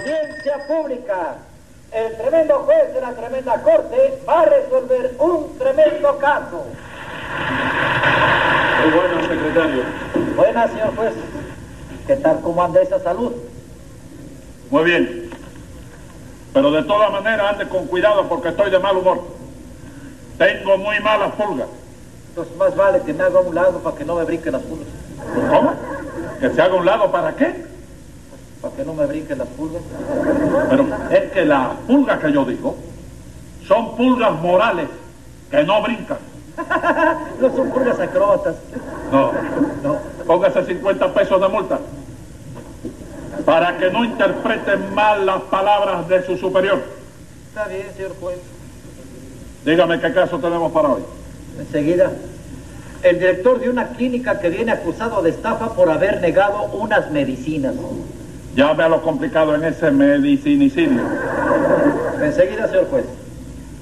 Audiencia 0.00 0.66
pública. 0.66 1.36
El 1.92 2.16
tremendo 2.16 2.54
juez 2.60 2.94
de 2.94 3.00
la 3.00 3.12
tremenda 3.12 3.60
corte 3.62 4.22
va 4.26 4.40
a 4.40 4.44
resolver 4.46 5.14
un 5.18 5.58
tremendo 5.58 6.16
caso. 6.18 6.64
Muy 8.82 8.92
bueno, 8.92 9.20
secretario. 9.28 9.82
Buenas, 10.36 10.70
señor 10.70 10.96
juez. 10.96 11.12
¿Qué 12.06 12.16
tal? 12.16 12.40
¿Cómo 12.40 12.62
anda 12.62 12.80
esa 12.80 12.98
salud? 13.00 13.32
Muy 14.70 14.84
bien. 14.84 15.30
Pero 16.54 16.70
de 16.70 16.82
todas 16.84 17.12
maneras 17.12 17.52
ande 17.52 17.68
con 17.68 17.86
cuidado 17.86 18.26
porque 18.28 18.48
estoy 18.48 18.70
de 18.70 18.78
mal 18.78 18.96
humor. 18.96 19.20
Tengo 20.38 20.78
muy 20.78 20.98
malas 21.00 21.32
pulgas. 21.32 21.68
Entonces 22.30 22.56
más 22.56 22.74
vale 22.74 23.02
que 23.02 23.12
me 23.12 23.22
haga 23.22 23.38
a 23.38 23.42
un 23.42 23.54
lado 23.54 23.78
para 23.80 23.96
que 23.96 24.04
no 24.04 24.14
me 24.14 24.24
brinquen 24.24 24.52
las 24.52 24.62
pulgas. 24.62 24.88
¿Cómo? 25.50 25.74
¿Que 26.40 26.48
se 26.48 26.62
haga 26.62 26.72
a 26.72 26.76
un 26.76 26.86
lado 26.86 27.10
para 27.10 27.36
qué? 27.36 27.69
Para 28.60 28.74
que 28.74 28.84
no 28.84 28.94
me 28.94 29.06
brinquen 29.06 29.38
las 29.38 29.48
pulgas. 29.48 29.82
Pero 30.68 30.86
es 31.10 31.32
que 31.32 31.44
las 31.44 31.68
pulgas 31.86 32.18
que 32.20 32.32
yo 32.32 32.44
digo 32.44 32.76
son 33.66 33.96
pulgas 33.96 34.32
morales 34.40 34.88
que 35.50 35.64
no 35.64 35.82
brincan. 35.82 36.18
no 37.40 37.56
son 37.56 37.70
pulgas 37.70 37.98
acróbatas. 37.98 38.56
No, 39.10 39.32
No. 39.82 39.96
póngase 40.26 40.64
50 40.64 41.14
pesos 41.14 41.40
de 41.40 41.48
multa 41.48 41.78
para 43.44 43.78
que 43.78 43.90
no 43.90 44.04
interpreten 44.04 44.94
mal 44.94 45.24
las 45.24 45.40
palabras 45.42 46.06
de 46.08 46.24
su 46.26 46.36
superior. 46.36 46.82
Está 47.48 47.66
bien, 47.66 47.86
señor 47.96 48.12
juez. 48.20 48.38
Dígame 49.64 50.00
qué 50.00 50.12
caso 50.12 50.38
tenemos 50.38 50.70
para 50.72 50.88
hoy. 50.90 51.02
Enseguida. 51.58 52.12
El 53.02 53.18
director 53.18 53.58
de 53.58 53.70
una 53.70 53.88
clínica 53.88 54.38
que 54.40 54.50
viene 54.50 54.72
acusado 54.72 55.22
de 55.22 55.30
estafa 55.30 55.74
por 55.74 55.88
haber 55.88 56.20
negado 56.20 56.64
unas 56.64 57.10
medicinas. 57.10 57.74
Ya 58.54 58.72
vea 58.72 58.88
lo 58.88 59.00
complicado 59.00 59.54
en 59.54 59.64
ese 59.64 59.90
medicinicidio. 59.90 61.02
Enseguida, 62.20 62.66
señor 62.68 62.88
juez. 62.90 63.04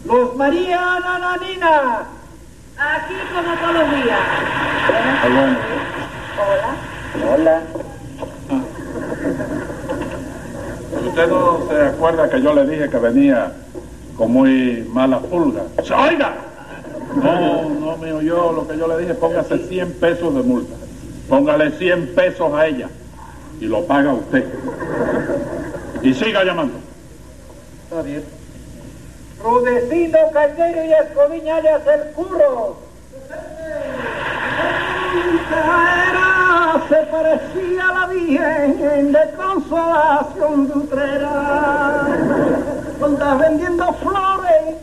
Luz 0.04 0.36
María 0.36 1.00
Nananina. 1.00 2.06
Aquí 2.76 3.14
como 3.34 3.54
todos 3.56 3.74
los 3.74 4.04
días. 4.04 4.20
Bueno. 5.22 5.58
Hola. 6.38 7.32
Hola. 7.34 7.62
¿Usted 11.06 11.28
no 11.28 11.60
se 11.68 11.86
acuerda 11.86 12.30
que 12.30 12.42
yo 12.42 12.54
le 12.54 12.66
dije 12.66 12.90
que 12.90 12.98
venía 12.98 13.52
con 14.16 14.32
muy 14.32 14.86
malas 14.92 15.22
pulgas? 15.24 15.64
¡Oiga! 15.90 16.34
No, 17.16 17.68
no 17.70 17.96
me 17.96 18.12
oyó 18.12 18.52
lo 18.52 18.68
que 18.68 18.76
yo 18.76 18.86
le 18.86 18.98
dije. 18.98 19.14
Póngase 19.14 19.58
100 19.66 19.92
pesos 19.94 20.34
de 20.34 20.42
multa. 20.42 20.74
Póngale 21.28 21.70
100 21.72 22.14
pesos 22.14 22.52
a 22.52 22.66
ella 22.66 22.88
y 23.60 23.66
lo 23.66 23.84
paga 23.86 24.12
usted. 24.12 24.44
Y 26.02 26.14
siga 26.14 26.44
llamando. 26.44 26.78
Está 27.84 28.02
bien. 28.02 28.24
Rudecindo 29.42 30.18
Caldero 30.32 30.84
y 30.84 30.92
Escoviña 30.92 31.56
alias 31.56 31.82
el 31.86 32.12
curro. 32.12 32.76
Era, 35.50 36.82
se 36.88 36.96
parecía 37.06 37.88
a 37.88 37.92
la 38.00 38.06
Virgen 38.06 39.12
de 39.12 39.30
Consolación 39.36 40.68
de 40.68 40.78
Utrera. 40.78 42.06
Andas 43.02 43.38
vendiendo 43.38 43.92
flores, 43.94 44.76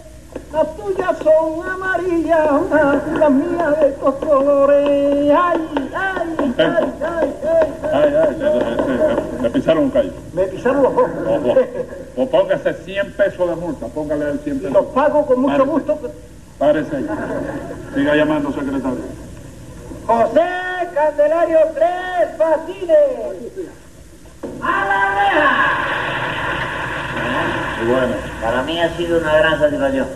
las 0.52 0.76
tuyas 0.78 1.18
son 1.20 1.70
amarillas, 1.70 2.50
las 3.20 3.32
mías 3.32 3.80
de 3.80 3.88
estos 3.90 4.16
colores. 4.16 5.38
Ay, 5.38 5.92
ay, 5.94 6.56
ay, 6.58 6.94
ay. 7.04 7.15
Le, 8.32 9.42
le 9.44 9.50
pisaron 9.50 9.84
un 9.86 9.90
callo. 9.92 10.12
Me 10.34 10.44
pisaron 10.48 10.84
los 10.84 10.92
ojos. 10.94 11.10
Ojo. 11.28 11.56
O 12.18 12.30
póngase 12.30 12.74
100 12.74 13.14
pesos 13.14 13.50
de 13.50 13.56
multa. 13.56 13.88
Póngale 13.88 14.30
el 14.32 14.40
100 14.40 14.56
Y 14.56 14.60
pesos. 14.60 14.74
los 14.74 14.86
pago 14.88 15.26
con 15.26 15.42
mucho 15.42 15.58
Párese. 15.58 15.72
gusto. 15.72 16.00
Párese 16.58 16.96
ahí. 16.96 17.08
Siga 17.96 18.16
llamando, 18.16 18.52
secretario. 18.54 18.98
José 20.08 20.42
Candelario 20.94 21.60
Tres 21.74 22.30
Patines. 22.38 22.98
¡A 24.62 24.86
la 24.86 25.02
reja! 25.16 25.56
Muy 27.84 27.92
bueno. 27.94 28.14
Para 28.42 28.62
mí 28.64 28.80
ha 28.80 28.96
sido 28.98 29.20
una 29.20 29.36
gran 29.38 29.60
satisfacción. 29.60 30.08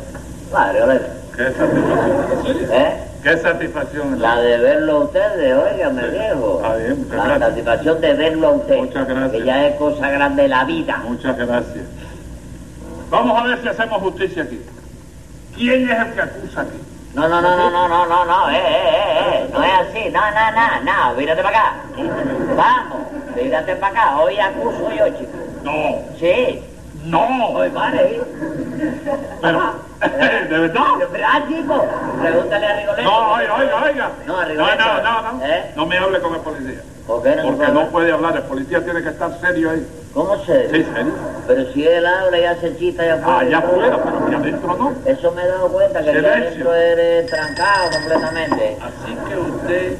Padre, 0.51 0.81
Olero. 0.83 1.05
Qué 1.35 1.43
satisfacción. 1.51 2.57
¿Eh? 2.71 3.03
Qué 3.23 3.37
satisfacción. 3.37 4.21
La 4.21 4.37
de 4.39 4.57
verlo 4.57 4.93
a 4.93 4.99
ustedes, 5.05 5.53
óigame 5.57 6.07
viejo. 6.07 6.61
Ah, 6.63 6.75
bien, 6.75 6.99
muchas 6.99 7.17
La 7.17 7.23
gracias. 7.25 7.49
satisfacción 7.49 8.01
de 8.01 8.13
verlo 8.13 8.47
a 8.47 8.51
usted. 8.51 8.77
Muchas 8.77 9.07
gracias. 9.07 9.31
Que 9.31 9.43
ya 9.43 9.67
es 9.67 9.75
cosa 9.75 10.09
grande 10.09 10.41
de 10.43 10.47
la 10.47 10.63
vida. 10.63 10.97
Muchas 11.03 11.37
gracias. 11.37 11.85
Vamos 13.09 13.39
a 13.41 13.47
ver 13.47 13.61
si 13.61 13.67
hacemos 13.67 14.01
justicia 14.01 14.43
aquí. 14.43 14.61
¿Quién 15.55 15.89
es 15.89 15.99
el 15.99 16.13
que 16.13 16.21
acusa 16.21 16.61
aquí? 16.61 16.77
No, 17.13 17.27
no, 17.27 17.41
no, 17.41 17.57
no, 17.57 17.69
no, 17.71 17.87
no, 17.87 18.05
no, 18.05 18.25
no, 18.25 18.49
eh, 18.51 18.55
eh, 18.55 18.61
eh, 18.61 19.19
eh. 19.33 19.49
No 19.51 19.63
es 19.63 19.71
así, 19.73 20.09
no, 20.11 20.21
no, 20.21 20.51
no, 20.51 21.09
no, 21.09 21.15
mírate 21.15 21.41
para 21.43 21.59
acá. 21.59 21.73
Vamos, 22.55 22.97
mírate 23.35 23.75
para 23.77 24.01
acá. 24.01 24.17
Hoy 24.19 24.39
acuso 24.39 24.91
yo, 24.97 25.09
chico. 25.17 25.31
No, 25.63 25.71
Sí. 26.19 26.61
no. 27.05 27.49
Hoy 27.49 27.69
vale. 27.69 28.21
Pero, 29.41 29.73
¿de 29.99 30.57
verdad? 30.59 30.83
Ah, 31.25 31.41
chico, 31.47 31.85
pregúntale 32.21 32.65
a 32.65 32.75
Rigoletto. 32.79 33.03
No, 33.09 33.33
oiga, 33.33 33.55
oiga, 33.55 33.83
oiga. 33.83 34.11
No, 34.25 34.37
a 34.39 34.43
No, 34.43 34.49
Rigoletto. 34.49 34.83
no, 35.03 35.21
no, 35.21 35.31
no. 35.33 35.45
¿Eh? 35.45 35.71
No 35.75 35.85
me 35.85 35.97
hable 35.97 36.19
con 36.21 36.35
el 36.35 36.41
policía. 36.41 36.81
¿Por 37.05 37.23
qué 37.23 37.35
no 37.35 37.41
se 37.41 37.47
Porque 37.47 37.61
no 37.63 37.67
hablar? 37.67 37.89
puede 37.89 38.11
hablar. 38.11 38.35
El 38.37 38.43
policía 38.43 38.83
tiene 38.83 39.01
que 39.01 39.09
estar 39.09 39.31
serio 39.41 39.71
ahí. 39.71 39.85
¿Cómo 40.13 40.37
se? 40.45 40.69
Sí, 40.71 40.83
serio. 40.93 41.13
Pero 41.47 41.71
si 41.73 41.85
él 41.87 42.05
habla 42.05 42.37
y 42.39 42.45
hace 42.45 42.77
chista 42.77 43.03
allá 43.03 43.15
afuera. 43.15 43.39
Allá 43.39 43.57
afuera, 43.59 43.99
pero 44.03 44.17
aquí 44.25 44.35
adentro 44.35 44.75
no. 44.77 44.93
Eso 45.05 45.31
me 45.31 45.41
he 45.43 45.47
dado 45.47 45.67
cuenta 45.69 46.01
que 46.01 46.09
allá 46.09 46.33
adentro 46.33 46.73
eres 46.73 47.29
trancado 47.29 47.89
completamente. 47.91 48.77
Así 48.81 49.17
que 49.27 49.37
usted 49.37 49.97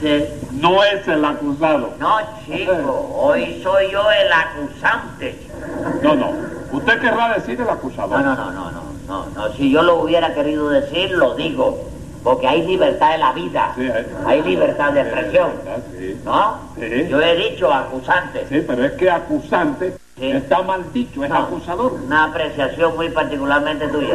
Sí. 0.00 0.24
no 0.52 0.82
es 0.82 1.06
el 1.08 1.22
acusado. 1.24 1.90
No, 1.98 2.16
chico, 2.46 3.10
hoy 3.20 3.60
soy 3.62 3.90
yo 3.90 4.02
el 4.10 4.32
acusante. 4.32 5.38
No, 6.02 6.14
no. 6.14 6.32
Usted 6.72 7.00
querrá 7.00 7.34
decir 7.34 7.60
el 7.60 7.68
acusador. 7.68 8.20
No, 8.22 8.34
no, 8.34 8.50
no, 8.50 8.50
no, 8.50 8.69
no, 9.10 9.26
no. 9.34 9.52
Si 9.54 9.70
yo 9.70 9.82
lo 9.82 9.96
hubiera 10.02 10.32
querido 10.34 10.70
decir, 10.70 11.10
lo 11.10 11.34
digo. 11.34 11.78
Porque 12.22 12.46
hay 12.46 12.66
libertad 12.66 13.14
en 13.14 13.20
la 13.20 13.32
vida. 13.32 13.72
Sí, 13.76 13.88
hay. 13.88 14.06
Hay 14.26 14.42
libertad 14.42 14.92
de 14.92 15.00
expresión. 15.00 15.52
Sí, 15.98 16.20
¿No? 16.22 16.58
Sí. 16.78 17.08
Yo 17.08 17.20
he 17.20 17.34
dicho 17.34 17.72
acusante. 17.72 18.46
sí, 18.48 18.62
pero 18.66 18.84
es 18.84 18.92
que 18.92 19.10
acusante 19.10 19.94
Sí. 20.20 20.30
está 20.32 20.60
mal 20.60 20.84
dicho, 20.92 21.24
es 21.24 21.30
No. 21.30 21.36
acusador. 21.38 21.92
Una 21.94 22.24
apreciación 22.24 22.94
muy 22.94 23.08
particularmente 23.08 23.88
tuya. 23.88 24.14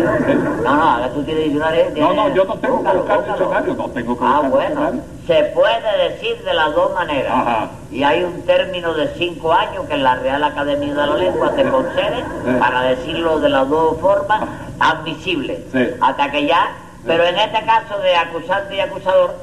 No, 0.64 0.76
no, 0.76 0.84
ahora 0.84 1.10
tú 1.10 1.24
tienes 1.24 1.46
diccionario. 1.46 1.86
No, 1.98 2.14
no, 2.14 2.30
yo 2.36 2.46
no 2.46 2.54
tengo 2.60 2.84
que 2.84 2.92
buscar 2.96 3.26
diccionario, 3.26 3.74
no 3.74 3.90
tengo 3.90 4.18
que 4.20 4.24
Ah, 4.24 4.28
buscar 4.42 4.50
bueno. 4.52 4.70
diccionario. 4.70 5.02
Se 5.26 5.44
puede 5.56 6.10
decir 6.10 6.44
de 6.44 6.54
las 6.54 6.76
dos 6.76 6.94
maneras. 6.94 7.34
Ajá. 7.36 7.70
Y 7.92 8.04
hay 8.04 8.24
un 8.24 8.40
término 8.46 8.94
de 8.94 9.08
cinco 9.18 9.52
años 9.52 9.86
que 9.90 9.98
la 9.98 10.16
Real 10.18 10.44
Academia 10.44 10.90
de 10.94 11.08
la 11.08 11.18
Lengua 11.18 11.52
te 11.56 11.68
concede 11.68 12.18
Sí. 12.46 12.52
para 12.60 12.82
decirlo 12.84 13.40
de 13.40 13.50
las 13.50 13.68
dos 13.68 14.00
formas 14.00 14.42
admisible. 14.80 15.64
Sí. 15.72 15.88
Hasta 16.02 16.30
que 16.30 16.46
ya, 16.46 16.70
pero 17.08 17.24
en 17.24 17.40
este 17.40 17.66
caso 17.66 17.98
de 17.98 18.16
acusante 18.16 18.76
y 18.76 18.80
acusador, 18.80 19.34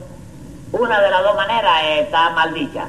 una 0.70 1.00
de 1.00 1.10
las 1.10 1.24
dos 1.24 1.34
maneras 1.34 1.72
está 1.98 2.30
mal 2.30 2.54
dicha. 2.54 2.84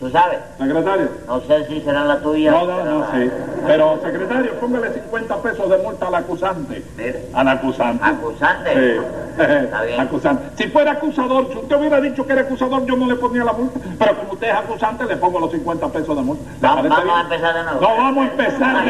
¿Tú 0.00 0.08
sabes? 0.08 0.38
Secretario. 0.56 1.10
No 1.26 1.40
sé 1.42 1.66
si 1.66 1.80
será 1.82 2.04
la 2.04 2.18
tuya. 2.20 2.50
No, 2.52 2.64
no, 2.66 2.84
no, 2.86 3.00
la- 3.00 3.10
sí. 3.12 3.30
Pero, 3.66 4.00
secretario, 4.02 4.54
póngale 4.58 4.94
50 4.94 5.42
pesos 5.42 5.68
de 5.68 5.76
multa 5.76 6.06
al 6.06 6.14
acusante. 6.14 6.82
Mire. 6.96 7.26
Al 7.34 7.48
acusante. 7.48 8.02
¿Acusante? 8.06 8.70
Sí. 8.72 9.42
Está 9.42 9.82
bien. 9.82 10.00
Acusante. 10.00 10.44
Si 10.56 10.70
fuera 10.70 10.92
acusador, 10.92 11.48
si 11.52 11.58
usted 11.58 11.76
hubiera 11.76 12.00
dicho 12.00 12.26
que 12.26 12.32
era 12.32 12.40
acusador, 12.42 12.86
yo 12.86 12.96
no 12.96 13.06
le 13.08 13.16
ponía 13.16 13.44
la 13.44 13.52
multa. 13.52 13.78
Pero 13.98 14.16
como 14.16 14.32
usted 14.32 14.48
es 14.48 14.54
acusante, 14.54 15.04
le 15.04 15.16
pongo 15.18 15.38
los 15.38 15.50
50 15.52 15.88
pesos 15.88 16.16
de 16.16 16.22
multa. 16.22 16.44
¿Le 16.50 16.66
Va- 16.66 16.74
parece 16.76 16.88
vamos 16.88 17.04
bien? 17.04 17.16
a 17.16 17.20
empezar 17.20 17.54
de 17.56 17.62
nuevo. 17.64 17.80
No, 17.82 17.96
vamos 17.98 18.24
a 18.26 18.30
empezar. 18.30 18.84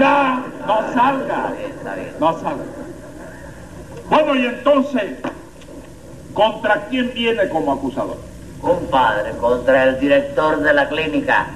No, 0.00 0.66
no 0.66 0.92
salga. 0.94 1.36
Está 1.36 1.50
bien, 1.52 1.70
está 1.78 1.94
bien. 1.94 2.14
No 2.18 2.32
salga. 2.40 2.64
Bueno, 4.10 4.34
y 4.34 4.46
entonces, 4.46 5.14
¿contra 6.34 6.86
quién 6.90 7.14
viene 7.14 7.48
como 7.48 7.72
acusador? 7.72 8.31
Compadre, 8.62 9.32
contra 9.40 9.82
el 9.88 9.98
director 9.98 10.60
de 10.60 10.72
la 10.72 10.88
clínica, 10.88 11.46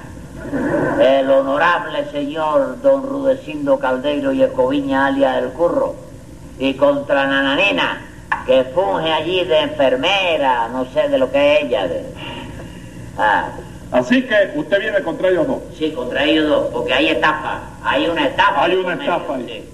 el 0.99 1.29
honorable 1.31 2.03
señor 2.11 2.81
don 2.81 3.01
Rudecindo 3.03 3.79
Caldeiro 3.79 4.33
y 4.33 4.43
Escoviña 4.43 5.05
alias 5.07 5.37
El 5.41 5.49
Curro, 5.51 5.95
y 6.59 6.73
contra 6.73 7.25
Nananina, 7.25 8.01
que 8.45 8.65
funge 8.75 9.09
allí 9.13 9.45
de 9.45 9.57
enfermera, 9.61 10.67
no 10.67 10.83
sé 10.91 11.07
de 11.07 11.17
lo 11.17 11.31
que 11.31 11.55
es 11.55 11.63
ella. 11.63 11.87
de- 11.87 12.05
Ah, 13.17 13.45
Así 13.93 14.21
que 14.23 14.51
usted 14.55 14.79
viene 14.79 15.01
contra 15.01 15.29
ellos 15.29 15.47
dos. 15.47 15.59
sí, 15.77 15.91
contra 15.91 16.25
ellos 16.25 16.49
dos, 16.49 16.67
porque 16.73 16.93
hay 16.93 17.07
estafa, 17.07 17.61
hay 17.85 18.05
una 18.09 18.25
estafa. 18.27 18.63
Hay 18.65 18.75
una 18.75 18.93
estafa 18.95 19.35
ahí. 19.35 19.45
sí. 19.47 19.69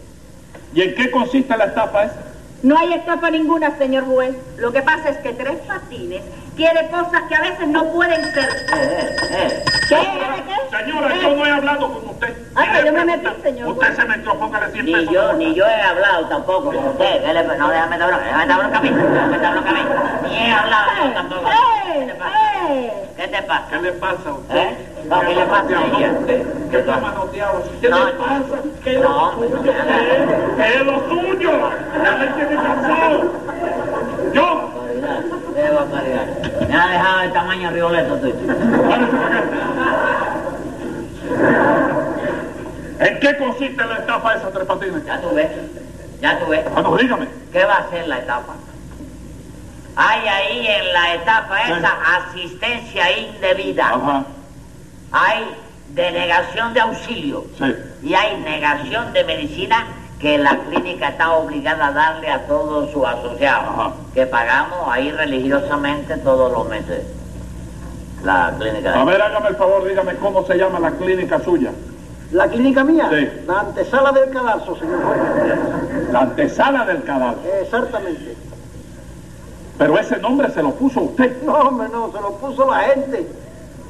¿Y 0.76 0.82
en 0.84 0.94
qué 0.96 1.10
consiste 1.10 1.58
la 1.58 1.66
estafa 1.66 2.04
esa? 2.04 2.16
No 2.64 2.78
hay 2.78 2.94
estafa 2.94 3.30
ninguna, 3.30 3.78
señor 3.78 4.06
juez. 4.06 4.36
Lo 4.58 4.72
que 4.72 4.82
pasa 4.82 5.10
es 5.10 5.18
que 5.18 5.34
Tres 5.34 5.58
Patines 5.68 6.22
quiere 6.56 6.88
cosas 6.90 7.24
que 7.28 7.36
a 7.36 7.42
veces 7.42 7.68
no 7.68 7.84
pueden 7.92 8.24
ser. 8.34 8.46
Eh, 8.46 8.70
eh, 8.74 9.18
eh. 9.32 9.64
¿Qué? 9.90 9.96
¿De 9.98 10.44
qué? 10.48 10.78
Señora, 10.78 11.14
yo 11.16 11.36
no 11.36 11.46
he 11.46 11.52
hablado 11.52 11.92
con 11.94 12.10
usted. 12.10 12.34
Ah, 12.56 12.66
pero 12.72 12.86
yo 12.86 12.94
me 12.94 13.04
metí, 13.06 13.28
señor 13.42 13.68
Usted 13.68 13.86
juez. 13.88 13.98
se 13.98 14.06
metió, 14.06 14.40
póngale 14.40 14.72
100 14.72 14.86
Ni 14.86 14.94
pesos. 14.94 15.12
yo, 15.14 15.28
de 15.28 15.34
ni 15.34 15.54
yo 15.56 15.66
he 15.68 15.82
hablado 15.82 16.26
tampoco 16.28 16.66
con 16.72 16.78
usted. 16.78 17.22
¿Qué 17.24 17.34
le 17.34 17.44
No, 17.44 17.70
déjame 17.70 17.98
dar 17.98 18.08
bronca, 18.08 18.26
déjame 18.26 18.48
dar 18.48 18.58
bronca 18.60 18.78
a 18.78 18.82
mí. 18.82 18.90
Déjame 18.90 19.38
dar 19.40 19.52
bronca 19.54 19.70
a 19.70 19.74
mí. 19.74 20.30
Ni 20.30 20.36
he 20.38 20.52
hablado 20.52 20.92
yo 21.04 21.14
tampoco. 21.14 21.42
¿Qué 21.44 22.00
¡Eh! 22.00 22.06
te 22.08 22.14
pasa? 22.16 22.34
¡Eh! 22.70 22.94
¿Qué 23.18 23.28
te 23.28 23.44
pasa? 23.44 23.68
¿Qué 23.70 23.82
le 23.82 23.92
pasa 23.92 24.30
a 24.30 24.34
usted? 24.34 24.78
¿Eh? 25.14 25.22
No, 25.22 25.22
¿qué 25.22 25.36
le 25.36 25.46
pasa 25.46 25.80
a 25.80 25.86
ella? 25.86 26.14
¿Qué 26.72 26.80
está 26.80 26.98
manoteado? 26.98 27.64
¿Qué 27.82 27.90
le 27.90 27.96
pasa? 27.96 28.44
¿Qué 28.84 28.96
es 28.96 29.02
lo 29.02 29.32
suyo? 29.34 29.62
¿Qué 29.64 29.72
¿Qué 30.58 30.76
es 30.76 30.86
lo 30.86 31.10
suyo? 31.10 31.52
Ya 32.04 32.12
me 32.18 32.28
tiene 32.28 32.56
cansado. 32.56 33.32
Yo, 34.34 34.70
qué 35.54 35.70
barbaridad. 35.70 36.26
Me 36.68 36.76
ha 36.76 36.88
dejado 36.88 37.22
el 37.22 37.34
tamaño 37.34 37.72
riboleto 37.72 38.16
tuyo. 38.18 38.36
¿En 43.00 43.20
qué 43.20 43.38
consiste 43.38 43.86
la 43.86 43.96
estafa 43.98 44.36
esa, 44.36 44.52
Tres 44.52 44.66
Patines? 44.66 45.06
Ya 45.06 45.22
tú 45.22 45.36
ves, 45.36 45.50
ya 46.22 46.40
tú 46.40 46.46
ves. 46.48 46.72
Bueno, 46.74 46.98
dígame. 46.98 47.28
¿Qué 47.52 47.66
va 47.66 47.76
a 47.76 47.90
ser 47.90 48.08
la 48.08 48.20
etapa? 48.20 48.54
Hay 49.96 50.28
ahí 50.28 50.68
en 50.68 50.94
la 50.94 51.14
etapa 51.14 51.62
esa 51.62 51.92
asistencia 52.16 53.16
indebida. 53.16 53.90
Ajá, 53.90 54.24
Hay 55.14 55.46
denegación 55.94 56.74
de 56.74 56.82
auxilio. 56.82 57.46
sí. 57.58 57.66
Y 58.04 58.14
hay 58.16 58.38
negación 58.42 59.14
de 59.14 59.24
medicina 59.24 59.86
que 60.20 60.38
la 60.38 60.58
clínica 60.70 61.10
está 61.10 61.34
obligada 61.34 61.88
a 61.88 61.92
darle 61.92 62.30
a 62.30 62.46
todos 62.48 62.92
sus 62.92 63.06
asociados, 63.06 63.70
Ajá. 63.78 63.92
que 64.14 64.26
pagamos 64.26 64.78
ahí 64.90 65.12
religiosamente 65.12 66.18
todos 66.18 66.52
los 66.52 66.68
meses. 66.68 67.04
La 68.24 68.54
clínica. 68.58 69.00
A 69.00 69.04
ver, 69.06 69.22
hágame 69.22 69.50
el 69.50 69.56
favor, 69.56 69.86
dígame 69.88 70.16
cómo 70.16 70.46
se 70.46 70.56
llama 70.58 70.80
la 70.80 70.92
clínica 70.92 71.40
suya. 71.42 71.72
La 72.32 72.48
clínica 72.48 72.84
mía, 72.84 73.10
Sí. 73.12 73.30
la 73.46 73.60
antesala 73.60 74.12
del 74.14 74.30
cadalso, 74.32 74.76
señor 74.78 75.04
juez. 75.04 76.12
La 76.12 76.20
antesala 76.22 76.86
del 76.86 77.04
cadáver. 77.04 77.60
Exactamente. 77.62 78.36
Pero 79.78 80.00
ese 80.00 80.18
nombre 80.18 80.50
se 80.52 80.64
lo 80.64 80.72
puso 80.74 81.02
usted. 81.02 81.42
No, 81.44 81.54
hombre, 81.60 81.88
no, 81.92 82.12
se 82.12 82.22
lo 82.22 82.32
puso 82.38 82.70
la 82.72 82.80
gente. 82.80 83.28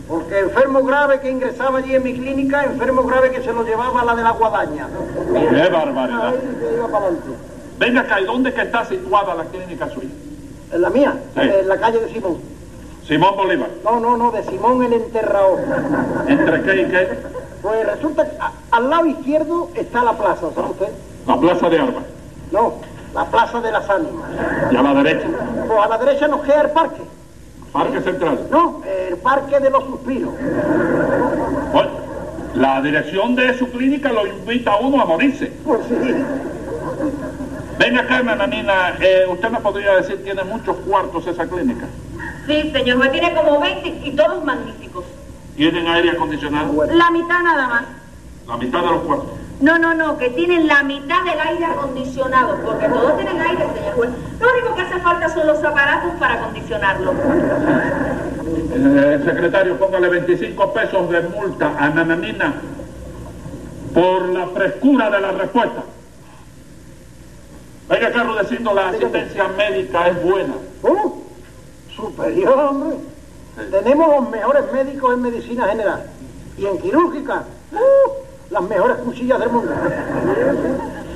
Porque 0.07 0.39
enfermo 0.39 0.83
grave 0.83 1.19
que 1.21 1.29
ingresaba 1.31 1.79
allí 1.79 1.95
en 1.95 2.03
mi 2.03 2.13
clínica, 2.13 2.63
enfermo 2.65 3.03
grave 3.03 3.31
que 3.31 3.41
se 3.41 3.53
lo 3.53 3.63
llevaba 3.63 4.01
a 4.01 4.05
la 4.05 4.15
de 4.15 4.23
la 4.23 4.31
guadaña. 4.31 4.87
¡Qué 5.49 5.69
barbaridad! 5.69 6.27
Ahí 6.27 6.57
se 6.59 6.73
iba 6.75 6.87
para 6.87 7.05
adelante. 7.05 7.29
Venga 7.79 8.01
acá, 8.01 8.19
¿y 8.21 8.25
dónde 8.25 8.53
que 8.53 8.61
está 8.61 8.85
situada 8.85 9.33
la 9.35 9.45
clínica 9.45 9.89
suya? 9.89 10.09
En 10.71 10.81
la 10.81 10.89
mía, 10.89 11.13
Sí. 11.35 11.39
en 11.41 11.67
la 11.67 11.77
calle 11.77 11.99
de 11.99 12.09
Simón. 12.13 12.37
Simón 13.07 13.35
Bolívar. 13.35 13.69
No, 13.83 13.99
no, 13.99 14.17
no, 14.17 14.31
de 14.31 14.43
Simón 14.43 14.83
el 14.83 14.93
enterrador. 14.93 15.59
¿Entre 16.27 16.61
qué 16.63 16.81
y 16.81 16.85
qué? 16.85 17.09
Pues 17.61 17.85
resulta 17.85 18.29
que 18.29 18.37
a- 18.39 18.51
al 18.71 18.89
lado 18.89 19.05
izquierdo 19.05 19.69
está 19.75 20.03
la 20.03 20.13
plaza, 20.13 20.47
¿sabe 20.53 20.69
usted? 20.69 20.89
La 21.27 21.37
Plaza 21.37 21.69
de 21.69 21.79
Armas. 21.79 22.03
No, 22.51 22.73
la 23.13 23.25
plaza 23.25 23.61
de 23.61 23.71
las 23.71 23.89
ánimas. 23.89 24.25
Y 24.71 24.75
a 24.75 24.81
la 24.81 24.93
derecha, 25.01 25.27
Pues 25.67 25.79
a 25.79 25.87
la 25.87 25.97
derecha 25.97 26.27
nos 26.27 26.41
queda 26.41 26.61
el 26.61 26.71
parque. 26.71 27.01
Parque 27.73 28.01
Central. 28.01 28.47
No, 28.51 28.81
el 28.85 29.17
parque 29.17 29.59
de 29.59 29.69
los 29.71 29.83
suspiros. 29.85 30.31
Bueno, 31.73 31.89
la 32.53 32.81
dirección 32.81 33.35
de 33.35 33.57
su 33.57 33.69
clínica 33.71 34.13
lo 34.13 34.27
invita 34.27 34.73
a 34.73 34.77
uno 34.77 35.01
a 35.01 35.05
morirse. 35.05 35.51
Pues 35.65 35.81
sí. 35.87 35.95
Venga 37.79 38.01
acá, 38.01 38.21
nananina, 38.21 38.95
eh, 39.01 39.25
usted 39.27 39.49
me 39.49 39.59
podría 39.59 39.95
decir, 39.95 40.23
tiene 40.23 40.43
muchos 40.43 40.77
cuartos 40.87 41.25
esa 41.25 41.47
clínica. 41.47 41.87
Sí, 42.45 42.71
señor 42.71 42.97
juez, 42.99 43.11
tiene 43.11 43.33
como 43.33 43.59
20 43.59 44.07
y 44.07 44.11
todos 44.11 44.43
magníficos. 44.45 45.03
¿Tienen 45.55 45.87
aire 45.87 46.11
acondicionado? 46.11 46.85
La 46.85 47.09
mitad 47.09 47.41
nada 47.41 47.67
más. 47.67 47.83
La 48.47 48.57
mitad 48.57 48.81
de 48.81 48.85
los 48.85 49.01
cuartos. 49.01 49.29
No, 49.61 49.79
no, 49.79 49.93
no, 49.93 50.17
que 50.17 50.29
tienen 50.29 50.67
la 50.67 50.83
mitad 50.83 51.23
del 51.23 51.39
aire 51.39 51.65
acondicionado, 51.65 52.59
porque 52.63 52.87
todos 52.87 53.15
tienen 53.17 53.41
aire, 53.41 53.65
señor 53.73 53.95
juez. 53.95 54.09
Hace 54.35 54.52
falta 55.03 55.29
son 55.29 55.47
los 55.47 55.63
aparatos 55.63 56.13
para 56.19 56.35
acondicionarlo. 56.35 57.13
Eh, 58.75 59.21
secretario, 59.23 59.77
póngale 59.77 60.09
25 60.09 60.73
pesos 60.73 61.09
de 61.09 61.21
multa 61.21 61.73
a 61.77 61.89
Nananina 61.89 62.53
por 63.93 64.29
la 64.29 64.47
frescura 64.47 65.09
de 65.09 65.21
la 65.21 65.31
respuesta. 65.31 65.83
Venga 67.89 68.07
acá, 68.07 68.23
Rudecindo, 68.23 68.73
la 68.73 68.89
asistencia 68.89 69.47
médica 69.49 70.07
es 70.07 70.23
buena. 70.23 70.53
Uh, 70.81 71.21
superior, 71.95 72.57
hombre. 72.57 72.97
Tenemos 73.69 74.07
los 74.07 74.29
mejores 74.31 74.71
médicos 74.71 75.13
en 75.13 75.21
medicina 75.21 75.67
general. 75.67 76.05
Y 76.57 76.65
en 76.65 76.77
quirúrgica, 76.79 77.43
uh, 77.73 78.53
las 78.53 78.63
mejores 78.63 78.97
cuchillas 78.97 79.39
del 79.39 79.49
mundo. 79.49 79.71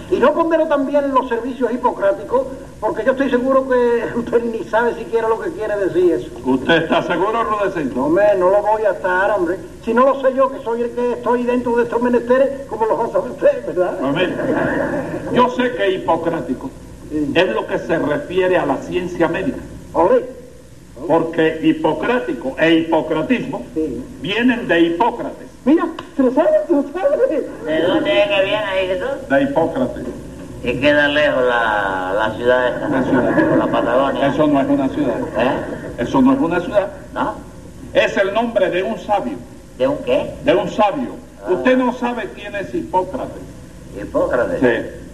Y 0.09 0.17
no 0.17 0.33
pondero 0.33 0.67
también 0.67 1.13
los 1.13 1.27
servicios 1.27 1.71
hipocráticos, 1.71 2.47
porque 2.79 3.03
yo 3.03 3.11
estoy 3.11 3.29
seguro 3.29 3.67
que 3.67 4.03
usted 4.19 4.43
ni 4.43 4.63
sabe 4.63 4.95
siquiera 4.95 5.27
lo 5.27 5.39
que 5.39 5.51
quiere 5.51 5.75
decir 5.77 6.13
eso. 6.13 6.29
¿Usted 6.45 6.83
está 6.83 7.03
seguro, 7.03 7.43
Rudecindo? 7.43 8.05
Hombre, 8.05 8.25
no 8.37 8.49
lo 8.49 8.61
voy 8.61 8.83
a 8.83 8.91
estar, 8.91 9.31
hombre. 9.31 9.57
Si 9.83 9.93
no 9.93 10.05
lo 10.05 10.21
sé 10.21 10.33
yo, 10.33 10.49
que 10.51 10.63
soy 10.63 10.81
el 10.81 10.91
que 10.91 11.13
estoy 11.13 11.43
dentro 11.43 11.75
de 11.75 11.83
estos 11.83 12.01
menesteres, 12.01 12.65
como 12.67 12.85
lo 12.85 12.97
va 12.97 13.05
a 13.05 13.09
saber 13.09 13.31
usted, 13.31 13.65
¿verdad? 13.65 13.99
Mire, 14.13 14.33
yo 15.33 15.49
sé 15.49 15.71
que 15.75 15.91
hipocrático 15.91 16.69
es 17.11 17.49
lo 17.49 17.67
que 17.67 17.79
se 17.79 17.97
refiere 17.97 18.57
a 18.57 18.65
la 18.65 18.77
ciencia 18.77 19.27
médica, 19.27 19.59
Ole. 19.93 20.36
Porque 21.07 21.59
hipocrático 21.63 22.55
e 22.59 22.73
hipocratismo 22.75 23.65
Sí. 23.73 24.03
vienen 24.21 24.67
de 24.67 24.79
Hipócrates, 24.81 25.47
Mira, 25.65 25.85
se 26.15 26.23
lo 26.23 26.31
sabe, 26.33 26.49
se 26.67 26.73
lo 26.73 26.83
sabe. 26.93 27.17
¿De 27.65 27.81
dónde 27.81 28.21
es 28.23 28.27
que 28.29 28.41
viene 28.45 28.57
ahí 28.57 28.87
Jesús? 28.87 29.29
de 29.29 29.41
Hipócrates. 29.43 30.03
Y 30.63 30.73
queda 30.79 31.07
lejos 31.09 31.43
la, 31.43 32.13
la 32.17 32.35
ciudad 32.35 32.67
esta, 32.73 32.89
La 32.89 33.03
ciudad. 33.03 33.57
la 33.57 33.67
Patagonia. 33.67 34.27
Eso 34.27 34.47
no 34.47 34.61
es 34.61 34.67
una 34.67 34.89
ciudad, 34.89 35.19
¿Eh? 35.37 35.51
eso 36.03 36.21
no 36.21 36.33
es 36.33 36.39
una 36.39 36.59
ciudad, 36.61 36.87
¿No? 37.13 37.35
es 37.93 38.17
el 38.17 38.33
nombre 38.33 38.69
de 38.69 38.83
un 38.83 38.97
sabio, 38.99 39.37
¿De 39.77 39.87
un 39.87 39.97
qué? 39.99 40.33
de 40.43 40.55
un 40.55 40.69
sabio. 40.69 41.15
Usted 41.49 41.77
no 41.77 41.93
sabe 41.93 42.29
quién 42.35 42.55
es 42.55 42.73
Hipócrates. 42.73 43.43
Hipócrates. 44.01 44.59
Sí. 44.59 45.06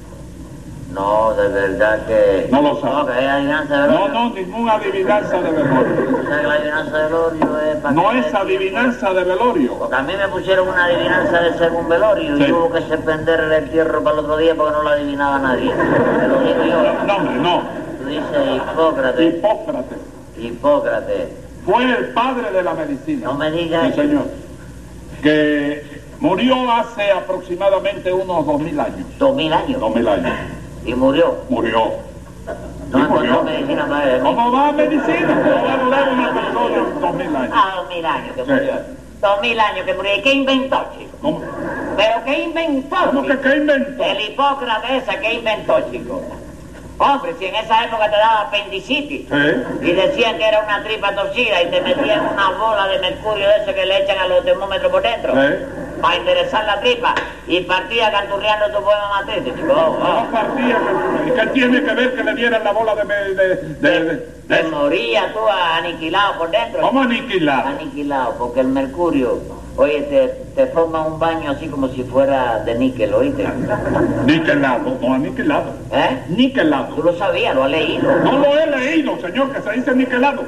No, 0.94 1.34
de 1.34 1.48
verdad 1.48 2.06
que... 2.06 2.48
No 2.52 2.62
lo 2.62 2.80
sabe. 2.80 2.94
No, 2.94 3.06
que 3.08 3.20
es 3.20 3.28
adivinanza 3.30 3.82
de 3.82 3.88
No, 3.94 4.08
no, 4.10 4.30
ninguna 4.34 4.74
adivinanza 4.74 5.42
de 5.42 5.52
velorio. 5.52 6.14
O 6.24 6.26
sea, 6.28 6.42
que 6.42 6.48
la 6.48 6.54
adivinanza 6.54 6.98
de 6.98 7.04
velorio 7.04 7.60
es 7.60 7.76
para 7.78 7.94
No 7.96 8.12
es 8.12 8.34
adivinanza 8.34 9.14
de 9.14 9.24
velorio. 9.24 9.74
Porque 9.78 9.96
a 9.96 10.02
mí 10.04 10.14
me 10.16 10.28
pusieron 10.30 10.68
una 10.70 10.86
adivinanza 10.86 11.40
de 11.42 11.58
ser 11.58 11.72
un 11.72 11.90
velorio 11.90 12.38
Sí. 12.38 12.44
y 12.48 12.52
hubo 12.52 12.72
que 12.72 12.82
suspender 12.82 13.40
el 13.40 13.52
entierro 13.54 14.04
para 14.04 14.14
el 14.14 14.20
otro 14.26 14.38
día 14.38 14.56
porque 14.56 14.72
no 14.74 14.84
la 14.84 14.92
adivinaba 14.92 15.40
nadie. 15.40 15.72
Te 16.20 16.28
lo 16.28 16.40
digo 16.42 16.64
yo. 16.66 17.04
No, 17.06 17.16
hombre, 17.18 17.36
no. 17.36 17.62
Tú 18.00 18.06
dices 18.08 18.56
Hipócrates. 18.56 19.36
Hipócrates 19.36 19.98
Hipócrates. 20.38 21.28
fue 21.66 21.84
el 21.86 22.08
padre 22.14 22.52
de 22.52 22.64
la 22.64 22.74
medicina. 22.74 23.26
No 23.26 23.34
me 23.34 23.50
digas. 23.52 23.88
Sí, 23.88 23.94
señor. 24.02 24.26
Que 25.22 26.02
murió 26.20 26.72
hace 26.72 27.12
aproximadamente 27.12 28.12
unos 28.14 28.46
dos 28.46 28.60
mil 28.60 28.80
años. 28.80 29.08
Dos 29.18 29.36
mil 29.36 29.52
años. 29.54 29.80
Dos 29.80 29.96
mil 29.96 30.08
años. 30.08 30.32
Y 30.86 30.94
murió. 30.94 31.38
Murió. 31.50 31.94
No 32.92 33.00
murió. 33.10 33.44
medicina. 33.44 33.88
¿Cómo 34.22 34.52
va 34.52 34.72
medicina? 34.72 35.42
¿Cómo 35.44 35.66
va 35.66 35.74
a 35.74 35.78
durar 35.78 36.10
una 36.10 36.34
persona 36.34 36.80
dos 37.00 37.16
mil 37.16 37.36
años? 37.36 37.52
Ah, 37.54 37.74
dos 37.78 37.90
mil 37.90 38.06
años 38.06 38.36
que 38.36 38.44
murió. 38.44 38.74
Dos 39.22 39.42
mil 39.42 39.60
años 39.60 39.86
que 39.86 39.94
murió. 39.94 40.16
¿Y 40.16 40.22
qué 40.22 40.34
inventó, 40.34 40.86
chico? 40.98 41.18
¿Cómo, 41.22 41.42
¿Pero 41.96 42.24
qué 42.26 42.40
inventó? 42.44 42.96
cómo 43.08 43.22
que 43.24 43.40
qué 43.40 43.56
inventó? 43.58 44.04
El 44.04 44.22
Hipócrates 44.22 45.04
ese, 45.08 45.20
¿qué 45.20 45.34
inventó, 45.34 45.80
chico? 45.92 46.22
Hombre, 47.00 47.34
si 47.40 47.46
en 47.46 47.56
esa 47.56 47.86
época 47.86 48.06
te 48.06 48.18
daba 48.18 48.42
apendicitis 48.42 49.28
y 49.82 49.92
decían 49.92 50.38
que 50.38 50.48
era 50.48 50.60
una 50.60 50.84
tripa 50.84 51.14
torcida 51.16 51.64
y 51.64 51.72
te 51.72 51.82
metían 51.82 52.26
una 52.32 52.52
bola 52.52 52.88
de 52.88 53.00
mercurio 53.00 53.48
de 53.48 53.56
ese 53.64 53.74
que 53.74 53.86
le 53.86 54.04
echan 54.04 54.20
a 54.20 54.28
los 54.28 54.46
termómetros 54.46 54.92
por 54.92 55.02
dentro. 55.02 55.34
Para 56.04 56.18
enderezar 56.18 56.66
la 56.66 56.82
tripa 56.82 57.16
y 57.48 57.62
partía 57.62 58.12
canturreando 58.12 58.66
tu 58.78 58.84
poema 58.84 59.10
matriz. 59.22 59.54
Oh, 59.70 59.74
oh. 59.74 60.24
No 60.26 60.32
partía 60.32 60.78
que- 60.78 61.30
¿Y 61.30 61.34
qué 61.34 61.48
tiene 61.54 61.82
que 61.82 61.94
ver 61.94 62.14
que 62.14 62.24
le 62.26 62.34
dieran 62.36 62.62
la 62.66 62.72
bola 62.74 62.94
de... 62.94 63.06
de, 63.80 64.34
de, 64.44 64.64
moría 64.70 65.32
tú 65.34 65.40
aniquilado 65.48 66.38
por 66.40 66.52
dentro. 66.52 66.82
¿Cómo 66.82 67.02
aniquilar? 67.04 67.66
Aniquilado, 67.68 68.36
porque 68.38 68.60
el 68.60 68.68
mercurio, 68.68 69.40
oye, 69.78 70.02
te, 70.02 70.28
te 70.62 70.68
forma 70.74 71.04
un 71.08 71.18
baño 71.18 71.52
así 71.52 71.70
como 71.70 71.88
si 71.88 72.04
fuera 72.04 72.60
de 72.60 72.76
níquel, 72.76 73.14
¿oíste? 73.14 73.48
Niquelado, 74.26 74.98
no 75.02 75.14
aniquilado. 75.14 75.72
¿Eh? 75.94 76.24
Tú 76.28 76.34
Niquelado. 76.36 77.02
lo 77.02 77.16
sabías, 77.16 77.56
lo 77.56 77.64
has 77.64 77.72
leído. 77.72 78.14
No 78.26 78.40
lo 78.40 78.58
he 78.60 78.68
leído, 78.68 79.18
señor, 79.22 79.54
que 79.54 79.62
se 79.62 79.72
dice 79.72 79.96
niquelado. 79.96 80.44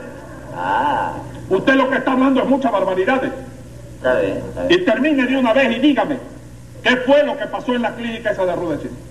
Ah, 0.57 1.13
Usted 1.47 1.75
lo 1.75 1.89
que 1.89 1.95
está 1.97 2.11
hablando 2.11 2.41
es 2.41 2.47
muchas 2.47 2.71
barbaridades. 2.73 3.31
Y 4.69 4.77
termine 4.79 5.25
de 5.25 5.37
una 5.37 5.53
vez 5.53 5.77
y 5.77 5.79
dígame, 5.79 6.17
¿qué 6.83 6.97
fue 6.97 7.23
lo 7.23 7.37
que 7.37 7.45
pasó 7.47 7.75
en 7.75 7.81
la 7.81 7.95
clínica 7.95 8.31
esa 8.31 8.45
de 8.45 8.55
Rudecindo? 8.55 9.04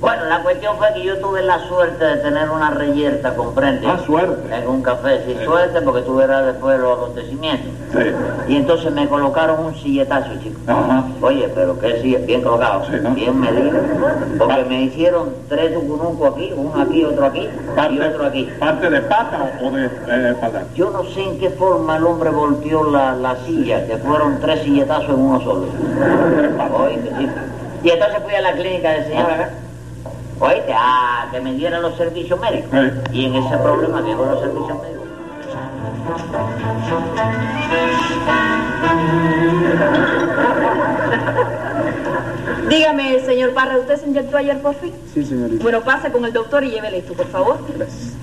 Bueno, 0.00 0.24
la 0.24 0.42
cuestión 0.42 0.78
fue 0.78 0.94
que 0.94 1.04
yo 1.04 1.18
tuve 1.18 1.42
la 1.42 1.58
suerte 1.68 2.02
de 2.02 2.16
tener 2.16 2.48
una 2.48 2.70
reyerta, 2.70 3.34
¿comprende? 3.34 3.86
Ah, 3.86 3.98
suerte. 4.06 4.54
En 4.54 4.66
un 4.66 4.82
café, 4.82 5.22
sí, 5.26 5.36
suerte, 5.44 5.82
porque 5.82 6.00
tú 6.02 6.16
verás 6.16 6.46
después 6.46 6.80
los 6.80 6.96
acontecimientos. 6.96 7.70
Sí. 7.92 7.98
Y 8.48 8.56
entonces 8.56 8.92
me 8.92 9.06
colocaron 9.08 9.62
un 9.66 9.74
silletazo, 9.74 10.30
chico. 10.42 10.58
Ajá. 10.66 11.04
Oye, 11.20 11.50
pero 11.54 11.78
qué 11.78 12.00
sí, 12.00 12.16
bien 12.24 12.40
colocado, 12.40 12.84
Sí, 12.86 12.92
¿no? 13.02 13.10
bien 13.10 13.38
medido. 13.38 13.78
Porque 14.38 14.64
me 14.64 14.82
hicieron 14.84 15.34
tres 15.50 15.74
tucununcos 15.74 16.32
aquí, 16.32 16.50
uno 16.56 16.80
aquí, 16.80 17.04
otro 17.04 17.26
aquí 17.26 17.48
y 17.90 18.00
otro 18.00 18.24
aquí. 18.26 18.48
¿Parte 18.58 18.88
de 18.88 19.00
pata 19.02 19.52
o 19.62 19.70
de 19.70 19.84
eh, 19.84 20.30
espalda? 20.30 20.62
Yo 20.74 20.88
no 20.90 21.04
sé 21.04 21.22
en 21.24 21.38
qué 21.38 21.50
forma 21.50 21.96
el 21.98 22.04
hombre 22.06 22.30
volteó 22.30 22.84
la, 22.90 23.14
la 23.16 23.36
silla, 23.44 23.86
que 23.86 23.98
fueron 23.98 24.40
tres 24.40 24.62
silletazos 24.62 25.10
en 25.10 25.18
uno 25.20 25.40
solo. 25.42 25.66
Sí. 27.18 27.28
Y 27.82 27.90
entonces 27.90 28.18
fui 28.24 28.34
a 28.34 28.40
la 28.42 28.52
clínica 28.52 28.90
del 28.92 29.04
señor 29.04 29.30
acá. 29.30 29.50
Oíste, 30.40 30.72
a 30.72 31.28
que 31.30 31.38
me 31.40 31.52
dieran 31.52 31.82
los 31.82 31.96
servicios 31.96 32.40
médicos. 32.40 32.70
Sí. 32.72 33.00
Y 33.12 33.26
en 33.26 33.34
ese 33.36 33.58
problema 33.58 34.02
que 34.02 34.14
con 34.14 34.30
los 34.30 34.40
servicios 34.40 34.78
médicos. 34.80 35.00
Dígame, 42.68 43.20
señor 43.20 43.52
Parra, 43.52 43.78
¿usted 43.78 43.96
se 43.96 44.06
inyectó 44.06 44.36
ayer 44.38 44.62
por 44.62 44.74
fin? 44.76 44.92
Sí, 45.12 45.24
señorita. 45.24 45.62
Bueno, 45.62 45.82
pase 45.82 46.10
con 46.10 46.24
el 46.24 46.32
doctor 46.32 46.64
y 46.64 46.70
llévele 46.70 46.98
esto, 46.98 47.12
por 47.12 47.26
favor. 47.26 47.58
Gracias. 47.76 48.14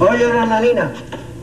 Oye, 0.00 0.32
Nananina, 0.32 0.90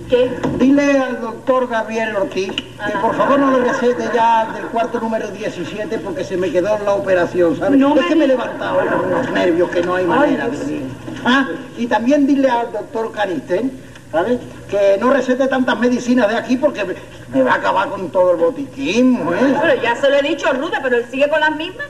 ¿Qué? 0.09 0.31
dile 0.57 0.97
al 0.97 1.21
doctor 1.21 1.67
Gabriel 1.67 2.15
Ortiz 2.15 2.51
que 2.51 2.97
por 2.99 3.15
favor 3.15 3.39
no 3.39 3.57
le 3.57 3.71
recete 3.71 4.09
ya 4.13 4.51
del 4.53 4.65
cuarto 4.65 4.99
número 4.99 5.29
17 5.29 5.99
porque 5.99 6.23
se 6.23 6.35
me 6.35 6.51
quedó 6.51 6.79
la 6.83 6.93
operación, 6.93 7.57
¿sabes? 7.57 7.79
No 7.79 7.95
es 7.95 8.01
me 8.01 8.07
que 8.07 8.15
me 8.15 8.25
he 8.25 8.27
levantado 8.27 8.79
con 8.79 9.11
unos 9.11 9.31
nervios 9.31 9.69
que 9.69 9.81
no 9.83 9.95
hay 9.95 10.05
manera 10.05 10.49
de... 10.49 10.81
Ah, 11.23 11.47
y 11.77 11.85
también 11.85 12.25
dile 12.25 12.49
al 12.49 12.71
doctor 12.71 13.11
Canisten, 13.11 13.71
¿sabes? 14.11 14.39
Que 14.69 14.97
no 14.99 15.11
recete 15.11 15.47
tantas 15.47 15.79
medicinas 15.79 16.27
de 16.27 16.37
aquí 16.37 16.57
porque 16.57 16.85
me, 17.31 17.43
va 17.43 17.53
a 17.53 17.55
acabar 17.55 17.89
con 17.89 18.09
todo 18.09 18.31
el 18.31 18.37
botiquín, 18.37 19.15
¿eh? 19.15 19.55
Bueno, 19.57 19.81
ya 19.81 19.95
se 19.95 20.09
lo 20.09 20.15
he 20.15 20.23
dicho, 20.23 20.51
Ruda, 20.53 20.79
pero 20.81 20.97
él 20.97 21.05
sigue 21.11 21.29
con 21.29 21.39
las 21.39 21.55
mismas. 21.55 21.85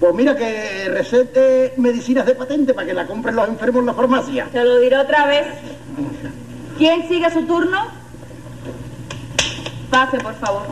Pues 0.00 0.14
mira 0.14 0.36
que 0.36 0.90
recete 0.90 1.72
medicinas 1.78 2.26
de 2.26 2.34
patente 2.34 2.74
para 2.74 2.86
que 2.86 2.94
la 2.94 3.06
compren 3.06 3.36
los 3.36 3.48
enfermos 3.48 3.80
en 3.80 3.86
la 3.86 3.94
farmacia. 3.94 4.48
Se 4.52 4.62
lo 4.62 4.78
diré 4.78 4.98
otra 4.98 5.26
vez. 5.26 5.46
¿Quién 6.78 7.08
sigue 7.08 7.30
su 7.30 7.42
turno? 7.46 7.78
Pase, 9.90 10.18
por 10.18 10.34
favor. 10.34 10.62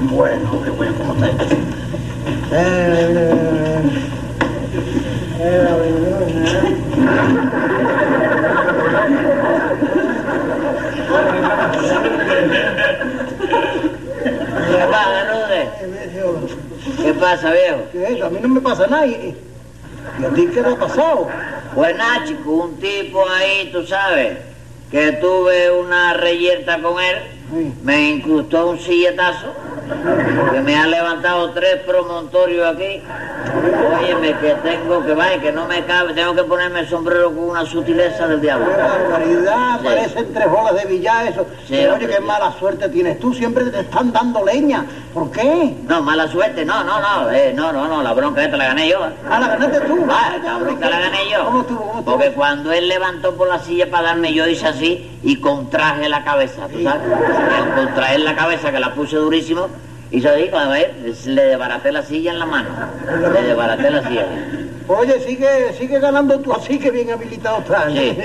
Bueno, 0.00 0.62
qué 0.64 0.70
bueno, 0.70 0.92
¿cómo 0.98 1.24
está? 1.24 1.44
Eh, 2.52 3.82
¿Qué 13.48 14.86
pasa, 14.90 15.24
Rude? 15.32 15.68
¿Qué 17.02 17.14
pasa, 17.14 17.52
viejo? 17.52 17.82
¿Qué? 17.92 18.22
A 18.22 18.28
mí 18.30 18.38
no 18.42 18.48
me 18.48 18.60
pasa 18.60 18.86
nada. 18.86 19.06
¿Y, 19.06 19.34
y 20.20 20.24
a 20.24 20.28
ti 20.30 20.46
qué 20.52 20.62
te 20.62 20.68
ha 20.68 20.76
pasado? 20.76 21.28
Pues 21.74 21.96
nada, 21.96 22.24
chico, 22.24 22.50
un 22.50 22.76
tipo 22.78 23.28
ahí, 23.28 23.70
tú 23.72 23.86
sabes, 23.86 24.38
que 24.90 25.12
tuve 25.12 25.70
una 25.70 26.14
reyerta 26.14 26.80
con 26.80 27.02
él, 27.02 27.16
me 27.82 28.10
incrustó 28.10 28.70
un 28.70 28.78
silletazo, 28.78 29.54
que 30.52 30.60
me 30.60 30.76
ha 30.76 30.86
levantado 30.86 31.50
tres 31.50 31.76
promontorios 31.86 32.66
aquí. 32.74 33.02
Óyeme, 34.00 34.34
que 34.38 34.54
tengo 34.62 35.04
que 35.04 35.14
vaya, 35.14 35.40
que 35.40 35.52
no 35.52 35.66
me 35.66 35.84
cabe, 35.84 36.12
tengo 36.14 36.34
que 36.34 36.44
ponerme 36.44 36.80
el 36.80 36.88
sombrero 36.88 37.28
con 37.34 37.50
una 37.50 37.64
sutileza 37.64 38.26
del 38.26 38.40
Qué 38.40 38.46
diablo. 38.46 38.66
barbaridad, 38.66 39.78
Sí. 39.80 39.84
parecen 39.86 40.34
tres 40.34 40.50
bolas 40.50 40.74
de 40.74 40.84
billar 40.86 41.26
eso. 41.26 41.46
Sí, 41.66 41.74
Pero, 41.76 41.92
hombre, 41.92 42.06
oye, 42.06 42.14
qué 42.16 42.20
mala 42.20 42.52
suerte 42.58 42.88
tienes 42.88 43.18
tú, 43.20 43.32
siempre 43.34 43.64
te 43.66 43.80
están 43.80 44.12
dando 44.12 44.44
leña. 44.44 44.84
¿Por 45.14 45.30
qué? 45.30 45.74
No, 45.88 46.02
mala 46.02 46.28
suerte, 46.28 46.64
no, 46.64 46.84
no, 46.84 47.00
no, 47.00 47.30
eh, 47.30 47.52
no, 47.54 47.72
no, 47.72 47.88
no, 47.88 48.02
la 48.02 48.12
bronca 48.12 48.44
esta 48.44 48.56
la 48.56 48.66
gané 48.66 48.88
yo. 48.88 48.98
Ah, 49.28 49.40
la 49.40 49.48
ganaste 49.48 49.80
tú. 49.80 50.06
Ah, 50.10 50.36
la 50.42 50.58
bronca 50.58 50.88
la 50.90 51.00
gané 51.00 51.18
yo. 51.30 51.44
¿Cómo 51.44 51.60
estuvo? 51.62 51.78
¿Cómo 51.80 51.98
estuvo? 52.00 52.12
Porque 52.18 52.32
cuando 52.32 52.72
él 52.72 52.88
levantó 52.88 53.34
por 53.34 53.48
la 53.48 53.58
silla 53.60 53.90
para 53.90 54.08
darme, 54.08 54.32
yo 54.34 54.46
hice 54.46 54.66
así 54.68 55.17
y 55.22 55.36
contraje 55.36 56.08
la 56.08 56.24
cabeza, 56.24 56.68
¿tú 56.68 56.82
sabes? 56.82 57.02
Contraer 57.74 58.20
la 58.20 58.34
cabeza, 58.34 58.70
que 58.70 58.80
la 58.80 58.94
puse 58.94 59.16
durísimo, 59.16 59.68
hizo 60.10 60.28
así, 60.28 60.48
cuando 60.50 60.70
ve, 60.70 61.14
le 61.26 61.42
desbaraté 61.42 61.92
la 61.92 62.02
silla 62.02 62.32
en 62.32 62.38
la 62.38 62.46
mano. 62.46 62.68
Le 63.32 63.42
desbaraté 63.42 63.90
la 63.90 64.06
silla. 64.06 64.26
Oye, 64.88 65.20
sigue, 65.20 65.74
sigue 65.78 65.98
ganando 66.00 66.38
tú 66.40 66.52
así 66.52 66.78
que 66.78 66.90
bien 66.90 67.10
habilitado 67.10 67.58
estás. 67.58 67.92
Sí. 67.92 68.16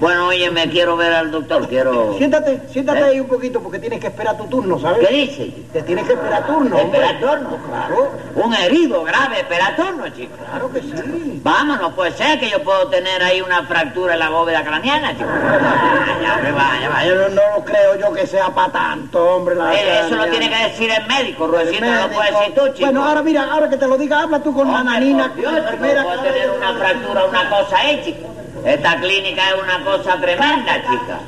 Bueno, 0.00 0.28
oye, 0.28 0.50
me 0.50 0.68
quiero 0.70 0.96
ver 0.96 1.12
al 1.12 1.30
doctor, 1.30 1.68
quiero... 1.68 2.14
siéntate, 2.16 2.62
siéntate 2.72 3.00
¿Eh? 3.00 3.04
ahí 3.04 3.20
un 3.20 3.28
poquito 3.28 3.60
porque 3.60 3.78
tienes 3.78 4.00
que 4.00 4.06
esperar 4.06 4.36
tu 4.38 4.44
turno, 4.46 4.78
¿sabes? 4.78 5.06
¿Qué 5.06 5.14
dice? 5.14 5.52
Te 5.74 5.82
tienes 5.82 6.06
que 6.06 6.14
esperar 6.14 6.46
turno. 6.46 6.78
¿Esperar 6.78 7.20
turno? 7.20 7.58
Claro, 7.68 8.12
Un 8.34 8.54
herido 8.54 9.02
grave, 9.04 9.40
espera 9.40 9.76
turno, 9.76 10.08
chico. 10.08 10.36
claro 10.48 10.72
que 10.72 10.80
sí. 10.80 11.40
Vamos, 11.42 11.80
no 11.80 11.94
puede 11.94 12.12
ser 12.12 12.40
que 12.40 12.48
yo 12.48 12.62
puedo 12.62 12.88
tener 12.88 13.22
ahí 13.22 13.42
una 13.42 13.64
fractura 13.64 14.14
en 14.14 14.20
la 14.20 14.30
bóveda 14.30 14.64
craneana, 14.64 15.12
chico. 15.12 15.28
Ah, 15.30 16.18
ya, 16.22 16.40
que 16.40 16.52
va, 16.52 16.80
ya 16.80 16.88
va. 16.88 17.04
Yo 17.04 17.28
no, 17.28 17.64
creo 17.64 17.96
yo 17.98 18.12
que 18.14 18.26
sea 18.26 18.48
para 18.54 18.72
tanto, 18.72 19.22
hombre. 19.36 19.54
la 19.54 19.74
Eh, 19.74 20.00
eso 20.06 20.16
lo 20.16 20.24
tiene 20.28 20.48
que 20.48 20.56
decir 20.64 20.90
el 20.90 21.06
médico, 21.06 21.46
Ruecito, 21.46 21.84
no 21.84 22.08
lo 22.08 22.08
puedes 22.14 22.32
decir 22.38 22.54
tú, 22.54 22.68
chico. 22.72 22.86
Bueno, 22.86 23.04
ahora 23.06 23.22
mira, 23.22 23.44
ahora 23.52 23.68
que 23.68 23.76
te 23.76 23.86
lo 23.86 23.98
diga, 23.98 24.20
habla 24.22 24.42
tú 24.42 24.54
con 24.54 24.72
la 24.72 24.82
nanina, 24.82 25.28
Dios, 25.36 25.52
que 25.94 26.28
tener 26.32 26.50
una 26.50 26.74
fractura, 26.74 27.24
una 27.24 27.48
cosa 27.50 27.78
ahí, 27.78 28.02
chico. 28.04 28.28
Esta 28.64 28.96
clínica 29.00 29.42
es 29.50 29.54
una 29.62 29.84
cosa 29.84 30.20
tremenda, 30.20 30.74
chica. 30.76 31.18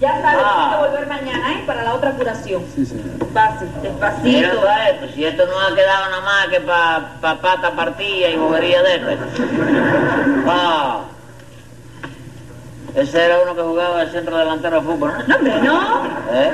Ya 0.00 0.12
sabe, 0.22 0.42
Ah. 0.44 0.70
que 0.80 0.88
volver 0.88 1.06
mañana, 1.08 1.52
¿eh? 1.54 1.62
Para 1.66 1.82
la 1.82 1.94
otra 1.94 2.12
curación. 2.12 2.62
Sí, 2.74 2.86
señor. 2.86 3.18
Pase, 3.34 3.64
Mira 3.82 3.90
despacito. 3.90 4.50
todo 4.60 4.70
esto, 4.88 5.08
si 5.14 5.24
esto 5.24 5.46
no 5.46 5.60
ha 5.60 5.74
quedado 5.74 6.04
nada 6.10 6.20
más 6.22 6.46
que 6.46 6.60
para 6.60 7.08
pa 7.20 7.34
pata 7.40 7.72
partida 7.72 8.28
y 8.28 8.36
bobería 8.36 8.82
de 8.82 8.94
esto. 8.94 9.08
Ah. 10.46 11.00
Ese 12.94 13.24
era 13.24 13.40
uno 13.42 13.54
que 13.54 13.62
jugaba 13.62 14.02
el 14.02 14.10
centro 14.10 14.36
delantero 14.38 14.80
de 14.80 14.86
fútbol, 14.86 15.12
¿no? 15.12 15.24
No, 15.26 15.36
hombre, 15.36 15.60
no. 15.62 16.04
¿Eh? 16.32 16.52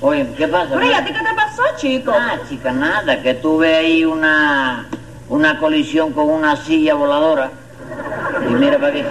Oye, 0.00 0.28
¿qué 0.36 0.48
pasa? 0.48 0.70
Pero, 0.74 0.84
¿y 0.86 0.92
a 0.92 1.04
ti 1.04 1.12
qué 1.12 1.20
te 1.20 1.34
pasó, 1.34 1.62
chico? 1.76 2.10
Nada, 2.10 2.40
chica, 2.48 2.72
nada, 2.72 3.22
que 3.22 3.34
tuve 3.34 3.74
ahí 3.76 4.04
una, 4.04 4.86
una 5.32 5.58
colisión 5.58 6.12
con 6.12 6.28
una 6.28 6.56
silla 6.56 6.94
voladora. 6.94 7.50
Y 8.48 8.52
mira 8.54 8.76
para 8.78 8.88
aquí. 8.88 9.02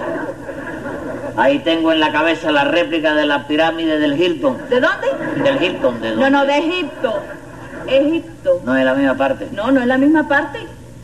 Ahí 1.36 1.58
tengo 1.60 1.92
en 1.92 1.98
la 2.00 2.12
cabeza 2.12 2.52
la 2.52 2.64
réplica 2.64 3.14
de 3.14 3.26
la 3.26 3.46
pirámide 3.48 3.98
del 3.98 4.20
Hilton. 4.20 4.58
¿De 4.68 4.80
dónde? 4.80 5.42
Del 5.42 5.62
Hilton, 5.62 6.00
de 6.00 6.10
No, 6.10 6.14
dónde? 6.16 6.30
no, 6.30 6.44
de 6.46 6.58
Egipto. 6.58 7.14
Egipto. 7.86 8.60
No 8.64 8.76
es 8.76 8.84
la 8.84 8.94
misma 8.94 9.14
parte. 9.16 9.48
No, 9.52 9.70
no 9.72 9.80
es 9.80 9.86
la 9.86 9.98
misma 9.98 10.28
parte. 10.28 10.60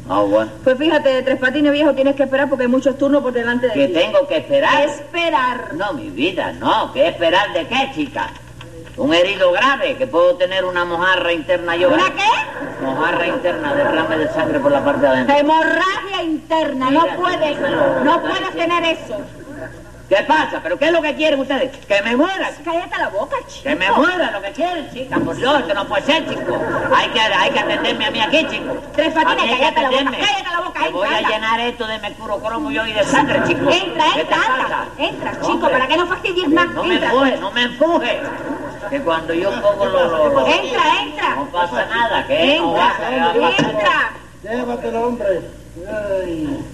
Ah, 0.09 0.21
bueno. 0.21 0.51
Pues 0.63 0.79
fíjate, 0.79 1.09
de 1.09 1.23
Tres 1.23 1.39
Patines 1.39 1.73
Viejo 1.73 1.93
tienes 1.95 2.15
que 2.15 2.23
esperar 2.23 2.49
porque 2.49 2.65
hay 2.65 2.71
muchos 2.71 2.97
turnos 2.97 3.23
por 3.23 3.33
delante 3.33 3.67
de 3.69 3.73
¿Que 3.75 3.89
ti. 3.89 3.95
tengo 3.95 4.27
que 4.29 4.37
esperar? 4.37 4.83
Esperar. 4.89 5.75
No, 5.75 5.93
mi 5.95 6.11
vida, 6.11 6.53
no. 6.53 6.93
¿Qué 6.93 7.09
esperar 7.09 7.53
de 7.53 7.67
qué, 7.67 7.91
chica? 7.95 8.29
Un 8.99 9.15
herido 9.15 9.53
grave, 9.53 9.97
que 9.97 10.07
puedo 10.07 10.37
tener 10.37 10.65
una 10.65 10.85
mojarra 10.85 11.33
interna 11.33 11.77
yo. 11.77 11.89
¿Una 11.89 12.13
qué? 12.13 12.83
Mojarra 12.85 13.29
interna, 13.29 13.75
derrame 13.75 14.19
de 14.19 14.29
sangre 14.33 14.59
por 14.59 14.73
la 14.73 14.85
parte 14.85 15.03
de 15.03 15.09
adentro. 15.09 15.37
Hemorragia 15.37 16.23
interna. 16.25 16.91
No 16.91 17.07
puedes, 17.17 17.57
dímelo. 17.57 18.05
no 18.05 18.21
puedes 18.21 18.51
tener 18.51 18.85
eso. 18.85 19.21
¿Qué 20.09 20.25
pasa? 20.27 20.61
¿Pero 20.63 20.79
qué 20.79 20.87
es 20.87 20.93
lo 20.93 21.03
que 21.03 21.15
quieren 21.15 21.39
ustedes? 21.39 21.77
¿Que 21.87 22.01
me 22.01 22.17
muera? 22.17 22.51
Cállate 22.65 22.99
la 22.99 23.09
boca, 23.09 23.37
chico. 23.47 23.65
Que 23.65 23.77
me 23.77 23.91
muera 23.93 24.31
lo 24.31 24.41
que 24.41 24.53
quieren, 24.53 24.91
chica. 24.91 25.19
Por 25.19 25.37
Dios, 25.37 25.61
esto 25.61 25.75
no 25.75 25.87
puede 25.87 26.03
ser, 26.03 26.27
chico. 26.27 26.59
Hay 26.97 27.09
que, 27.11 27.21
hay 27.21 27.51
que 27.51 27.59
atenderme 27.59 28.07
a 28.07 28.11
mí 28.11 28.21
aquí, 28.21 28.47
chico. 28.49 28.75
Tres 28.95 29.13
Patines, 29.13 29.59
cállate 29.59 29.83
la 29.83 29.91
boca, 29.91 30.05
cállate 30.05 30.51
la 30.51 30.61
boca, 30.61 30.81
Me 30.81 30.91
voy 30.91 31.09
a 31.09 31.21
llenar 31.29 31.61
esto 31.61 31.87
de 31.87 31.99
mercuro 31.99 32.39
cromo 32.39 32.71
yo 32.71 32.87
y 32.87 32.93
de 32.95 33.05
sangre, 33.05 33.43
chico. 33.47 33.71
Entra, 33.71 34.05
¿Qué 34.15 34.25
te 34.25 34.35
entra, 34.35 34.47
entra. 34.57 34.87
Entra, 34.97 35.41
chico, 35.43 35.71
para 35.71 35.87
que 35.87 35.97
no 35.99 36.07
fastidies 36.07 36.49
más. 36.49 36.71
No 36.71 36.85
me 36.85 36.95
empuje, 36.97 37.37
no 37.37 37.51
me 37.51 37.63
empuje. 37.65 38.21
Que 38.91 39.01
cuando 39.03 39.35
yo 39.35 39.51
pongo 39.63 39.85
los... 39.87 40.13
los- 40.35 40.49
Entra, 40.49 41.03
entra. 41.03 41.35
No 41.37 41.47
pasa 41.47 41.87
nada, 41.87 42.27
que 42.27 42.59
no 42.59 42.75
que 42.75 43.17
no 43.19 43.29
Entra, 43.29 43.41
pasa. 43.51 43.71
entra. 43.71 44.13
Llévatelo, 44.43 45.03
hombre. 45.07 45.41
Ay. 45.89 46.65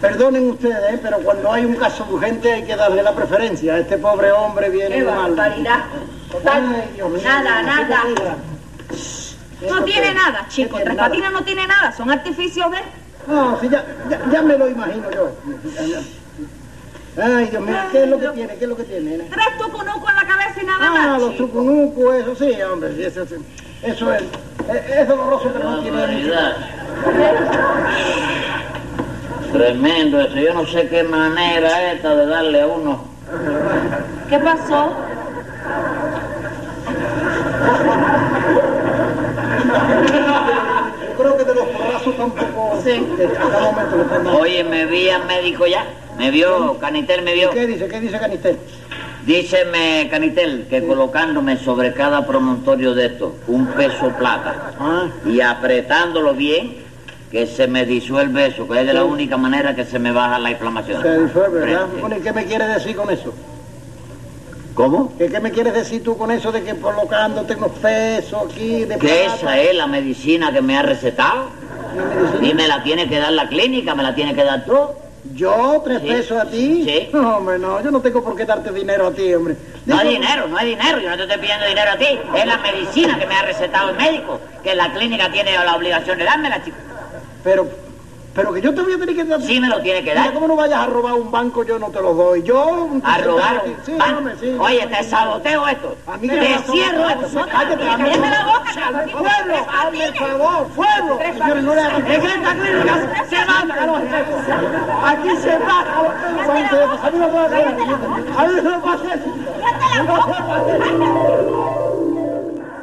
Perdonen 0.00 0.50
ustedes, 0.50 0.94
¿eh? 0.94 0.98
pero 1.02 1.18
cuando 1.20 1.52
hay 1.52 1.64
un 1.64 1.76
caso 1.76 2.06
urgente 2.10 2.52
hay 2.52 2.64
que 2.64 2.76
darle 2.76 3.02
la 3.02 3.12
preferencia. 3.14 3.78
Este 3.78 3.96
pobre 3.98 4.30
hombre 4.32 4.68
viene 4.70 4.96
Qué 4.96 5.02
mal. 5.04 5.34
barbaridad. 5.34 5.84
Total. 6.30 6.74
Ay, 6.82 6.90
Dios 6.94 7.10
mío. 7.10 7.20
Nada, 7.24 7.62
nada. 7.62 8.02
¿Qué 9.60 9.66
No 9.70 9.84
tiene 9.84 10.12
nada, 10.14 10.46
chico. 10.48 10.78
Tres 10.82 10.96
Patines 10.96 11.32
no 11.32 11.42
tiene 11.42 11.66
nada. 11.66 11.92
Son 11.92 12.10
artificios 12.10 12.70
de... 12.70 12.78
No, 13.26 13.58
sí, 13.60 13.68
ya, 13.70 13.84
ya, 14.10 14.20
ya 14.30 14.42
me 14.42 14.56
lo 14.58 14.68
imagino 14.68 15.10
yo. 15.10 15.30
Ay, 17.20 17.46
Dios 17.46 17.62
mío, 17.62 17.76
¿qué 17.90 18.02
es 18.04 18.08
lo 18.10 18.18
que 18.20 18.28
tiene? 18.28 18.54
¿Qué 18.56 18.64
es 18.64 18.68
lo 18.68 18.76
que 18.76 18.84
tiene? 18.84 19.18
Tres 19.30 19.46
tucunucos 19.58 20.10
en 20.10 20.16
la 20.16 20.26
cabeza 20.26 20.45
Ah, 21.16 21.18
los 21.18 21.34
trucunucos, 21.34 22.14
eso 22.16 22.34
sí, 22.34 22.60
hombre, 22.60 22.94
sí, 22.94 23.04
eso, 23.04 23.24
sí. 23.24 23.36
eso 23.82 24.12
es, 24.12 24.22
es, 24.68 24.98
es 24.98 25.08
doloroso, 25.08 25.50
pero 25.50 25.70
no 25.70 25.80
tiene. 25.80 26.30
Tremendo 29.50 30.20
eso. 30.20 30.36
Yo 30.36 30.52
no 30.52 30.66
sé 30.66 30.86
qué 30.88 31.04
manera 31.04 31.92
esta 31.92 32.14
de 32.14 32.26
darle 32.26 32.60
a 32.60 32.66
uno. 32.66 33.04
¿Qué 34.28 34.38
pasó? 34.40 34.92
Yo 41.00 41.16
creo 41.16 41.36
que 41.38 41.44
de 41.44 41.54
los 41.54 41.66
brazos 41.78 42.16
tampoco. 42.18 42.78
Sí. 42.84 43.06
A 43.24 43.50
cada 43.50 43.70
momento 43.70 43.96
le 43.96 44.02
están 44.02 44.24
dando. 44.24 44.38
Oye, 44.38 44.64
me 44.64 44.84
vi 44.84 45.08
al 45.08 45.24
médico 45.24 45.66
ya. 45.66 45.86
Me 46.18 46.30
vio, 46.30 46.76
Canitel 46.78 47.22
me 47.22 47.32
vio. 47.32 47.52
¿Qué 47.52 47.66
dice? 47.66 47.88
¿Qué 47.88 48.00
dice 48.00 48.18
Canistel? 48.18 48.58
Díceme, 49.26 50.06
Canitel, 50.08 50.66
que 50.70 50.86
colocándome 50.86 51.56
sobre 51.56 51.92
cada 51.92 52.24
promontorio 52.24 52.94
de 52.94 53.06
esto 53.06 53.34
un 53.48 53.66
peso 53.66 54.10
plata 54.16 54.70
Ah, 54.78 55.08
y 55.26 55.40
apretándolo 55.40 56.32
bien, 56.32 56.76
que 57.32 57.44
se 57.48 57.66
me 57.66 57.84
disuelve 57.84 58.46
eso, 58.46 58.68
que 58.68 58.80
es 58.80 58.86
de 58.86 58.94
la 58.94 59.02
única 59.02 59.36
manera 59.36 59.74
que 59.74 59.84
se 59.84 59.98
me 59.98 60.12
baja 60.12 60.38
la 60.38 60.52
inflamación. 60.52 61.02
se 61.02 61.24
disuelve, 61.24 61.58
¿verdad? 61.60 61.86
Bueno, 62.00 62.16
¿y 62.18 62.20
qué 62.20 62.32
me 62.32 62.44
quieres 62.44 62.68
decir 62.72 62.94
con 62.94 63.10
eso? 63.10 63.34
¿Cómo? 64.74 65.12
¿Qué, 65.18 65.26
qué 65.26 65.40
me 65.40 65.50
quieres 65.50 65.74
decir 65.74 66.04
tú 66.04 66.16
con 66.16 66.30
eso 66.30 66.52
de 66.52 66.62
que 66.62 66.76
colocándote 66.76 67.56
unos 67.56 67.72
pesos 67.72 68.44
aquí 68.48 68.84
de 68.84 68.96
Que 68.98 69.24
esa 69.24 69.58
es 69.58 69.74
la 69.74 69.88
medicina 69.88 70.52
que 70.52 70.60
me 70.62 70.76
ha 70.78 70.82
recetado 70.82 71.48
y 72.40 72.54
me 72.54 72.68
la 72.68 72.84
tiene 72.84 73.08
que 73.08 73.18
dar 73.18 73.32
la 73.32 73.48
clínica, 73.48 73.96
me 73.96 74.04
la 74.04 74.14
tiene 74.14 74.36
que 74.36 74.44
dar 74.44 74.64
tú. 74.66 74.76
¿Yo? 75.34 75.82
¿Tres 75.84 76.00
Sí. 76.02 76.08
pesos 76.08 76.38
a 76.38 76.44
ti? 76.48 76.84
Sí. 76.84 77.08
No, 77.12 77.36
hombre, 77.38 77.58
no, 77.58 77.82
yo 77.82 77.90
no 77.90 78.00
tengo 78.00 78.22
por 78.22 78.36
qué 78.36 78.44
darte 78.44 78.70
dinero 78.72 79.08
a 79.08 79.12
ti, 79.12 79.32
hombre. 79.34 79.56
No 79.84 79.98
hay 79.98 80.08
dinero, 80.10 80.46
no 80.48 80.56
hay 80.56 80.70
dinero, 80.70 80.98
yo 81.00 81.10
no 81.10 81.16
te 81.16 81.22
estoy 81.24 81.38
pidiendo 81.38 81.66
dinero 81.66 81.90
a 81.92 81.96
ti, 81.96 82.06
es 82.36 82.46
la 82.46 82.58
medicina 82.58 83.18
que 83.18 83.26
me 83.26 83.34
ha 83.34 83.42
recetado 83.42 83.90
el 83.90 83.96
médico, 83.96 84.40
que 84.62 84.74
la 84.74 84.92
clínica 84.92 85.30
tiene 85.30 85.52
la 85.52 85.76
obligación 85.76 86.18
de 86.18 86.24
dármela, 86.24 86.62
chico. 86.64 86.76
Pero, 87.44 87.68
pero 88.36 88.52
que 88.52 88.60
yo 88.60 88.74
te 88.74 88.82
voy 88.82 88.92
a 88.92 88.98
tener 88.98 89.16
que 89.16 89.24
dar... 89.24 89.40
Sí 89.40 89.58
me 89.58 89.66
lo 89.68 89.80
tiene 89.80 90.04
que 90.04 90.10
Mira, 90.10 90.24
dar. 90.24 90.34
¿cómo 90.34 90.46
no 90.46 90.56
vayas 90.56 90.80
a 90.80 90.86
robar 90.86 91.14
un 91.14 91.30
banco? 91.30 91.64
Yo 91.64 91.78
no 91.78 91.88
te 91.88 92.02
lo 92.02 92.12
doy. 92.12 92.42
Yo... 92.42 92.90
A 93.02 93.16
robar 93.18 93.62
Sí, 93.84 93.92
un 93.92 94.38
sí. 94.38 94.54
Oye, 94.60 94.86
te 94.86 95.02
saboteo 95.04 95.66
esto. 95.66 95.96
A 96.06 96.18
mí 96.18 96.28
Te 96.28 96.58
cierro 96.70 97.08
esto. 97.08 97.46
Cállate, 97.50 97.88
a 97.88 97.96
mí 97.96 98.10
Cállate 98.10 98.30
la 98.30 98.44
boca. 98.44 99.08
¡Fuego! 99.10 99.66
¡Hazme 99.72 100.04
el 100.04 100.14
favor! 100.14 100.68
¡Fuego! 100.74 101.18
Señores, 101.18 101.64
no 101.64 101.74
le 101.74 101.80
hagan... 101.80 102.06
En 102.06 102.22
esta 102.26 102.54
clínica 102.54 103.24
se 103.30 103.44
matan 103.46 103.70
a 103.78 103.86
los 103.86 104.00
jefes. 104.02 104.36
Aquí 105.02 105.36
se 105.38 105.58
matan 105.58 105.94
a 105.96 106.02
los 106.02 106.12
jefes. 106.12 106.48
A 107.02 107.10
mí 107.10 107.18
no 107.18 107.38
a 107.38 107.44
hacer. 107.46 107.66
A 108.36 108.44
mí 108.46 108.54
no 108.62 108.70
a 108.74 108.94
hacer 108.94 109.20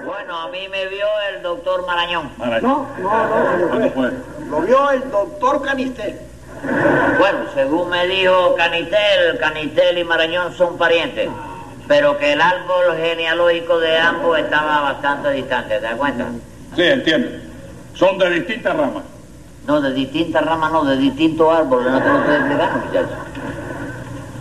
Bueno, 0.05 0.37
a 0.39 0.47
mí 0.49 0.67
me 0.69 0.85
vio 0.87 1.05
el 1.35 1.41
doctor 1.43 1.85
Marañón. 1.85 2.31
Marañón. 2.37 2.87
No, 2.97 3.09
no, 3.09 3.27
no, 3.27 3.51
señor 3.51 3.69
¿Cuándo 3.69 3.89
juez. 3.91 3.93
fue? 3.93 4.32
Lo 4.49 4.61
vio 4.61 4.91
el 4.91 5.09
doctor 5.11 5.61
Canistel. 5.61 6.19
Bueno, 7.19 7.39
según 7.53 7.89
me 7.89 8.07
dijo 8.07 8.55
Canitel, 8.55 9.37
Canitel 9.39 9.97
y 9.97 10.03
Marañón 10.03 10.53
son 10.53 10.77
parientes, 10.77 11.29
pero 11.87 12.17
que 12.17 12.33
el 12.33 12.41
árbol 12.41 12.95
genealógico 12.97 13.79
de 13.79 13.97
ambos 13.97 14.39
estaba 14.39 14.81
bastante 14.81 15.31
distante, 15.31 15.75
¿te 15.75 15.81
das 15.81 15.95
cuenta? 15.95 16.25
Sí, 16.75 16.83
entiendo. 16.83 17.29
Son 17.95 18.17
de 18.17 18.29
distintas 18.29 18.75
ramas. 18.75 19.03
No, 19.67 19.81
de 19.81 19.93
distintas 19.93 20.45
ramas, 20.45 20.71
no, 20.71 20.85
de 20.85 20.97
distintos 20.97 21.53
árboles, 21.53 21.91
no 21.91 22.01
te 22.01 22.09
lo 22.09 22.19
estoy 22.19 22.35
explicando, 22.35 22.85
muchachos. 22.85 23.17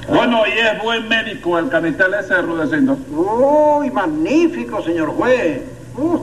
Bueno, 0.09 0.43
y 0.47 0.59
es 0.59 0.83
buen 0.83 1.09
médico 1.09 1.59
el 1.59 1.69
canitel 1.69 2.15
ese, 2.15 2.43
Rudecindo. 2.43 2.97
Uy, 3.11 3.91
magnífico, 3.91 4.83
señor 4.83 5.11
juez. 5.11 5.63
Uh, 5.97 6.19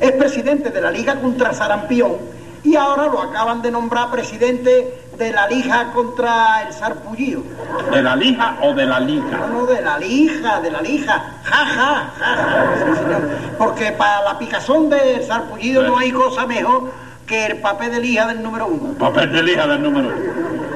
es 0.00 0.12
presidente 0.12 0.70
de 0.70 0.80
la 0.80 0.90
Liga 0.90 1.16
contra 1.16 1.52
Sarampión 1.52 2.37
y 2.64 2.76
ahora 2.76 3.06
lo 3.06 3.20
acaban 3.20 3.62
de 3.62 3.70
nombrar 3.70 4.10
presidente 4.10 5.02
de 5.16 5.32
la 5.32 5.48
Liga 5.48 5.90
contra 5.92 6.62
el 6.66 6.72
Sarpullido. 6.72 7.42
¿De 7.90 8.02
la 8.02 8.14
lija 8.14 8.56
o 8.62 8.72
de 8.72 8.86
la 8.86 9.00
liga? 9.00 9.38
No, 9.38 9.48
no, 9.48 9.66
de 9.66 9.82
la 9.82 9.98
lija, 9.98 10.60
de 10.60 10.70
la 10.70 10.80
lija. 10.80 11.24
Ja, 11.42 11.66
ja, 11.66 12.10
ja, 12.16 12.36
ja. 12.36 12.74
Sí, 12.76 13.02
señor. 13.02 13.28
Porque 13.58 13.92
para 13.92 14.22
la 14.22 14.38
picazón 14.38 14.88
del 14.88 15.24
Sarpullido 15.24 15.82
no 15.82 15.98
hay 15.98 16.12
cosa 16.12 16.46
mejor 16.46 16.92
que 17.26 17.46
el 17.46 17.56
papel 17.58 17.90
de 17.92 18.00
lija 18.00 18.26
del 18.26 18.42
número 18.42 18.66
uno. 18.66 18.94
Papel 18.94 19.32
de 19.32 19.42
lija 19.42 19.66
del 19.66 19.82
número 19.82 20.08
uno. 20.08 20.67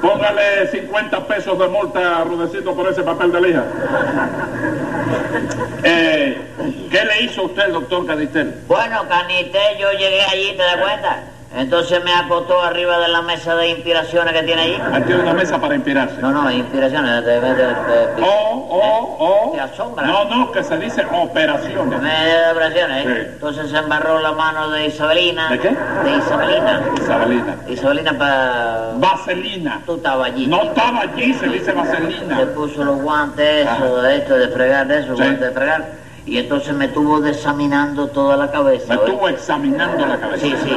Póngale 0.00 0.66
50 0.68 1.26
pesos 1.26 1.58
de 1.58 1.68
multa 1.68 2.20
a 2.20 2.24
Rudecindo 2.24 2.74
por 2.74 2.88
ese 2.88 3.02
papel 3.02 3.32
de 3.32 3.40
lija. 3.40 3.64
Eh, 5.82 6.40
¿Qué 6.90 7.04
le 7.04 7.22
hizo 7.22 7.44
usted, 7.44 7.68
doctor 7.68 8.06
Canitel? 8.06 8.54
Bueno, 8.66 9.06
Canitel, 9.08 9.78
yo 9.78 9.92
llegué 9.92 10.22
allí, 10.22 10.52
¿te 10.56 10.62
das 10.62 10.76
cuenta? 10.76 11.22
Entonces 11.52 12.00
me 12.00 12.12
acostó 12.14 12.62
arriba 12.62 12.98
de 13.00 13.08
la 13.08 13.22
mesa 13.22 13.56
de 13.56 13.68
inspiraciones 13.68 14.32
que 14.32 14.42
tiene 14.44 14.62
allí. 14.62 14.80
Aquí 14.92 15.12
una 15.14 15.32
mesa 15.34 15.58
para 15.58 15.74
inspirarse. 15.74 16.20
No, 16.20 16.30
no, 16.30 16.48
inspiraciones, 16.48 17.24
de, 17.24 17.40
de, 17.40 17.54
de- 17.54 17.66
de- 17.66 18.22
O, 18.22 18.28
o, 18.28 19.48
o. 19.48 19.52
Te 19.52 19.60
asombra. 19.60 20.06
No, 20.06 20.24
no, 20.24 20.52
que 20.52 20.62
se 20.62 20.76
dice 20.78 21.04
operaciones. 21.10 22.00
Me 22.00 22.50
operaciones, 22.52 23.04
¿eh? 23.04 23.14
Sí. 23.24 23.30
Entonces 23.32 23.68
se 23.68 23.78
embarró 23.78 24.20
la 24.20 24.30
mano 24.32 24.70
de 24.70 24.86
Isabelina. 24.86 25.48
¿De 25.50 25.58
qué? 25.58 25.70
De 26.04 26.16
Isabelina. 26.18 26.80
Isabelina. 27.00 27.56
Isabelina 27.66 28.12
para... 28.16 28.90
Vaselina. 28.94 29.80
Tú 29.84 29.96
estabas 29.96 30.28
allí. 30.28 30.46
No 30.46 30.62
estaba 30.62 31.00
allí, 31.00 31.34
se 31.34 31.48
dice 31.48 31.64
Se 31.64 31.72
vaselina. 31.72 32.46
puso 32.54 32.84
los 32.84 33.00
guantes, 33.02 33.66
eso, 33.68 34.00
de 34.02 34.16
esto, 34.18 34.34
de 34.36 34.48
fregar, 34.50 34.86
de 34.86 34.98
eso, 35.00 35.16
Sí. 35.16 35.22
guantes 35.22 35.40
de 35.40 35.50
fregar. 35.50 35.99
Y 36.26 36.38
entonces 36.38 36.74
me 36.74 36.84
estuvo 36.86 37.24
examinando 37.24 38.08
toda 38.08 38.36
la 38.36 38.50
cabeza. 38.50 38.94
Me 38.94 38.94
estuvo 38.96 39.28
examinando 39.28 40.06
la 40.06 40.18
cabeza. 40.20 40.44
Sí, 40.46 40.54
sí. 40.64 40.76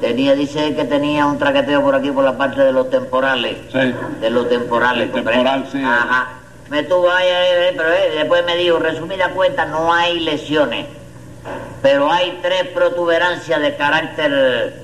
Tenía, 0.00 0.34
dice 0.34 0.74
que 0.74 0.84
tenía 0.84 1.26
un 1.26 1.38
traqueteo 1.38 1.82
por 1.82 1.94
aquí, 1.94 2.10
por 2.10 2.24
la 2.24 2.36
parte 2.36 2.62
de 2.62 2.72
los 2.72 2.88
temporales. 2.90 3.56
Sí. 3.70 3.94
De 4.20 4.30
los 4.30 4.48
temporales, 4.48 5.04
El 5.14 5.24
temporal, 5.24 5.66
sí. 5.70 5.82
Ajá. 5.84 6.28
Me 6.70 6.82
tuvo 6.82 7.10
ahí, 7.10 7.28
ahí, 7.28 7.52
ahí, 7.68 7.74
pero 7.76 7.90
eh, 7.92 8.10
después 8.16 8.44
me 8.44 8.56
dijo, 8.56 8.78
resumida 8.78 9.30
cuenta, 9.30 9.64
no 9.66 9.92
hay 9.92 10.20
lesiones. 10.20 10.86
Pero 11.82 12.10
hay 12.10 12.38
tres 12.42 12.64
protuberancias 12.74 13.60
de 13.60 13.76
carácter 13.76 14.82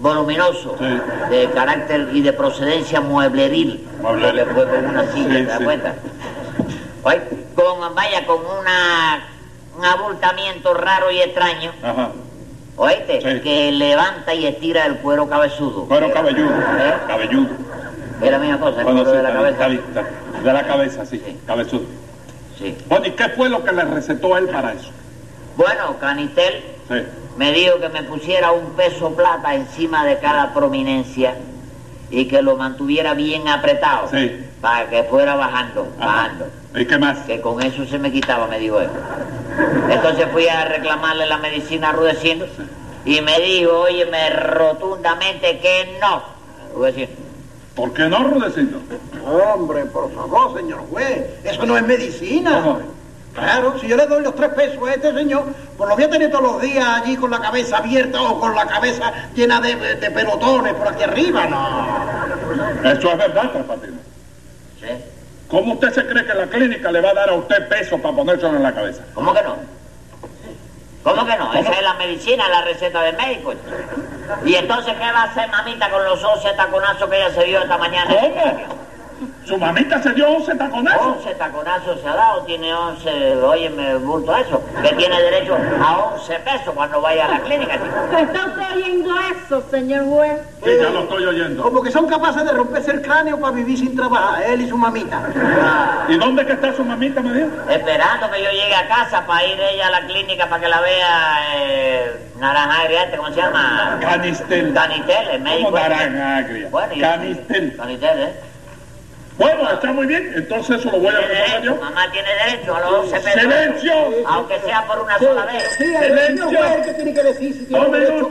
voluminoso, 0.00 0.76
Sí. 0.78 1.00
de 1.30 1.50
carácter 1.50 2.08
y 2.12 2.20
de 2.22 2.32
procedencia 2.32 3.00
muebleril. 3.00 3.84
Muebleril. 4.02 4.42
Porque 4.44 4.54
fue 4.54 4.68
con 4.68 4.86
una 4.86 5.12
silla, 5.12 5.28
Sí, 5.28 5.32
¿te 5.34 5.44
das 5.46 5.58
sí. 5.58 5.64
cuenta? 5.64 5.94
Oye, 7.04 7.20
con, 7.54 7.94
vaya, 7.94 8.26
con 8.26 8.38
una, 8.60 9.24
un 9.76 9.84
abultamiento 9.84 10.74
raro 10.74 11.10
y 11.10 11.20
extraño. 11.20 11.72
Ajá. 11.82 12.10
¿Oíste? 12.76 13.20
Sí. 13.20 13.40
Que 13.40 13.72
levanta 13.72 14.34
y 14.34 14.46
estira 14.46 14.86
el 14.86 14.96
cuero 14.98 15.28
cabezudo. 15.28 15.86
Cuero 15.86 16.12
cabelludo. 16.12 16.50
¿Eh? 16.50 16.94
Cabelludo. 17.06 17.48
Es 18.22 18.30
la 18.30 18.38
misma 18.38 18.58
cosa, 18.58 18.78
el 18.78 18.84
Bueno, 18.84 19.02
cuero 19.04 19.10
sí, 19.10 19.16
de 19.16 19.22
la 19.22 19.32
cabeza. 19.32 19.68
De 20.42 20.52
la 20.52 20.66
cabeza, 20.66 21.06
sí. 21.06 21.22
Sí. 21.24 21.38
Cabezudo. 21.46 21.82
Sí. 22.58 22.76
Bueno, 22.88 23.06
¿y 23.06 23.10
qué 23.12 23.28
fue 23.30 23.48
lo 23.48 23.64
que 23.64 23.72
le 23.72 23.84
recetó 23.84 24.36
él 24.36 24.46
para 24.48 24.72
eso? 24.72 24.90
Bueno, 25.56 25.96
Canitel 26.00 26.64
me 27.36 27.52
dijo 27.52 27.78
que 27.80 27.88
me 27.88 28.02
pusiera 28.04 28.52
un 28.52 28.70
peso 28.72 29.14
plata 29.14 29.54
encima 29.54 30.04
de 30.04 30.18
cada 30.18 30.52
prominencia 30.52 31.34
y 32.10 32.26
que 32.26 32.42
lo 32.42 32.56
mantuviera 32.56 33.14
bien 33.14 33.48
apretado 33.48 34.08
Sí. 34.10 34.44
para 34.60 34.88
que 34.88 35.04
fuera 35.04 35.34
bajando, 35.36 35.88
Ajá. 35.98 36.06
bajando. 36.06 36.46
¿Y 36.76 36.84
qué 36.86 36.98
más? 36.98 37.18
Que 37.20 37.40
con 37.40 37.62
eso 37.62 37.84
se 37.86 37.98
me 37.98 38.10
quitaba, 38.12 38.46
me 38.48 38.58
dijo 38.58 38.80
él. 38.80 38.88
Entonces 39.90 40.26
fui 40.32 40.48
a 40.48 40.64
reclamarle 40.64 41.26
la 41.26 41.38
medicina 41.38 41.90
a 41.90 41.92
Rudecindo 41.92 42.46
y 43.04 43.20
me 43.20 43.38
dijo, 43.40 43.80
óyeme, 43.80 44.30
rotundamente 44.30 45.58
que 45.60 45.98
no. 46.00 46.22
Rudecindo. 46.74 47.12
¿Por 47.74 47.92
qué 47.92 48.08
no, 48.08 48.24
Rudecindo? 48.24 48.80
Hombre, 49.26 49.84
por 49.86 50.12
favor, 50.14 50.56
señor 50.56 50.80
juez, 50.90 51.26
eso 51.44 51.66
no 51.66 51.76
es 51.76 51.82
medicina. 51.84 52.60
¿Cómo? 52.62 52.80
Claro, 53.34 53.78
si 53.80 53.88
yo 53.88 53.96
le 53.96 54.06
doy 54.06 54.22
los 54.22 54.36
tres 54.36 54.50
pesos 54.50 54.88
a 54.88 54.94
este 54.94 55.12
señor, 55.12 55.44
pues 55.76 55.88
lo 55.88 55.96
voy 55.96 56.04
a 56.04 56.10
tener 56.10 56.30
todos 56.30 56.44
los 56.44 56.62
días 56.62 56.86
allí 56.86 57.16
con 57.16 57.32
la 57.32 57.40
cabeza 57.40 57.78
abierta 57.78 58.22
o 58.22 58.38
con 58.38 58.54
la 58.54 58.64
cabeza 58.64 59.12
llena 59.34 59.60
de, 59.60 59.96
de 59.96 60.10
pelotones 60.12 60.72
por 60.74 60.86
aquí 60.86 61.02
arriba, 61.02 61.46
no. 61.46 62.88
Eso 62.88 63.10
es 63.10 63.18
verdad, 63.18 63.50
Tres 63.52 63.64
Patines. 63.64 64.00
¿Sí? 64.80 65.13
¿Cómo 65.54 65.74
usted 65.74 65.92
se 65.92 66.04
cree 66.04 66.26
que 66.26 66.34
la 66.34 66.48
clínica 66.48 66.90
le 66.90 67.00
va 67.00 67.10
a 67.10 67.14
dar 67.14 67.30
a 67.30 67.34
usted 67.34 67.68
peso 67.68 67.96
para 67.98 68.16
ponérselo 68.16 68.56
en 68.56 68.62
la 68.64 68.74
cabeza? 68.74 69.04
¿Cómo 69.14 69.32
que 69.32 69.40
no? 69.40 69.56
¿Cómo 71.04 71.24
que 71.24 71.36
no? 71.36 71.54
Esa 71.54 71.70
es 71.70 71.82
la 71.82 71.94
medicina, 71.94 72.48
la 72.48 72.62
receta 72.62 73.02
del 73.02 73.16
médico. 73.16 73.54
Y 74.44 74.56
entonces, 74.56 74.94
¿qué 74.94 75.12
va 75.12 75.20
a 75.20 75.24
hacer 75.26 75.48
mamita 75.50 75.88
con 75.90 76.04
los 76.04 76.24
11 76.24 76.54
taconazos 76.54 77.08
que 77.08 77.16
ella 77.16 77.30
se 77.30 77.44
dio 77.44 77.62
esta 77.62 77.78
mañana? 77.78 78.12
¿Cómo? 78.12 78.83
Su 79.44 79.58
mamita 79.58 80.02
se 80.02 80.12
dio 80.12 80.28
11 80.28 80.54
taconazos. 80.56 81.16
11 81.18 81.34
taconazos 81.34 82.00
se 82.00 82.08
ha 82.08 82.14
dado, 82.14 82.42
tiene 82.44 82.72
11, 82.74 83.36
óyeme, 83.36 83.94
bulto 83.96 84.36
eso, 84.36 84.62
que 84.82 84.94
tiene 84.94 85.20
derecho 85.22 85.56
a 85.82 85.98
11 86.14 86.38
pesos 86.40 86.74
cuando 86.74 87.00
vaya 87.00 87.26
a 87.26 87.28
la 87.28 87.40
clínica, 87.40 87.74
chico. 87.74 88.18
¿Está 88.18 88.46
usted 88.46 88.76
oyendo 88.76 89.10
eso, 89.20 89.64
señor 89.70 90.04
juez? 90.08 90.40
Sí, 90.64 90.70
ya 90.80 90.90
lo 90.90 91.00
estoy 91.00 91.24
oyendo. 91.26 91.62
Como 91.62 91.82
que 91.82 91.90
son 91.90 92.06
capaces 92.06 92.44
de 92.44 92.52
romperse 92.52 92.90
el 92.92 93.02
cráneo 93.02 93.38
para 93.38 93.52
vivir 93.52 93.78
sin 93.78 93.94
trabajar, 93.96 94.42
él 94.44 94.62
y 94.62 94.68
su 94.68 94.76
mamita. 94.78 95.20
Ah, 95.62 96.04
¿Y 96.08 96.16
dónde 96.16 96.46
que 96.46 96.52
está 96.52 96.72
su 96.74 96.84
mamita, 96.84 97.20
me 97.20 97.32
dijo? 97.34 97.48
esperando 97.70 98.30
que 98.30 98.42
yo 98.42 98.50
llegue 98.50 98.74
a 98.74 98.86
casa 98.88 99.26
para 99.26 99.44
ir 99.44 99.58
ella 99.60 99.88
a 99.88 99.90
la 99.90 100.06
clínica 100.06 100.48
para 100.48 100.62
que 100.62 100.68
la 100.68 100.80
vea 100.80 101.38
eh, 101.56 102.28
naranja 102.38 102.80
agria 102.82 103.04
este, 103.04 103.16
¿cómo 103.16 103.28
se 103.30 103.36
llama? 103.36 103.98
Canistel. 104.00 104.72
Canitel, 104.74 105.28
el 105.32 105.40
médico. 105.42 105.70
¿Cómo 105.70 105.78
este. 105.78 105.88
naranja 105.90 106.36
agria? 106.38 106.68
Bueno, 106.70 106.94
yo- 106.94 107.00
Canistel. 107.02 107.76
Canitel, 107.76 108.18
¿eh? 108.20 108.34
Bueno, 109.36 109.68
está 109.68 109.92
muy 109.92 110.06
bien. 110.06 110.32
Entonces 110.36 110.78
eso 110.78 110.90
lo 110.92 111.00
voy 111.00 111.08
a 111.14 111.60
yo. 111.60 111.74
mamá 111.76 112.10
tiene 112.12 112.28
derecho 112.46 112.76
a 112.76 112.80
los 112.80 112.92
11 113.04 113.20
pesos. 113.20 113.40
¡Silencio! 113.40 113.92
Aunque 114.26 114.60
sea 114.60 114.86
por 114.86 115.00
una 115.00 115.18
sola 115.18 115.46
vez. 115.46 115.64
sí, 115.76 115.84
el 115.84 116.04
Silencio. 116.04 116.60
que 116.84 116.92
tiene 116.94 117.14
que 117.14 117.22
decir 117.22 117.52
si 117.54 117.64
tiene 117.66 117.88
derecho 117.88 118.28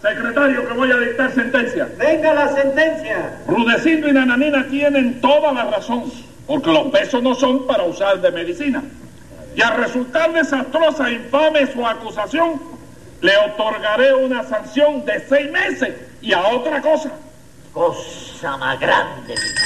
secretario, 0.00 0.68
que 0.68 0.74
voy 0.74 0.92
a 0.92 0.96
dictar 0.96 1.32
sentencia. 1.32 1.88
Venga 1.98 2.34
la 2.34 2.48
sentencia. 2.48 3.38
Rudecindo 3.46 4.08
y 4.08 4.12
Nananina 4.12 4.66
tienen 4.68 5.20
toda 5.20 5.52
la 5.52 5.64
razón, 5.64 6.10
porque 6.46 6.72
los 6.72 6.86
pesos 6.90 7.22
no 7.22 7.34
son 7.34 7.66
para 7.66 7.82
usar 7.82 8.20
de 8.20 8.30
medicina. 8.30 8.82
Y 9.54 9.62
al 9.62 9.76
resultar 9.76 10.32
desastrosa 10.32 11.08
e 11.08 11.14
infame 11.14 11.66
su 11.66 11.86
acusación, 11.86 12.60
le 13.20 13.36
otorgaré 13.38 14.14
una 14.14 14.42
sanción 14.44 15.04
de 15.04 15.20
seis 15.28 15.50
meses 15.50 15.94
y 16.20 16.32
a 16.32 16.46
otra 16.48 16.80
cosa. 16.80 17.10
Cosa 17.72 18.56
más 18.56 18.78
grande, 18.80 19.34
mi 19.34 19.65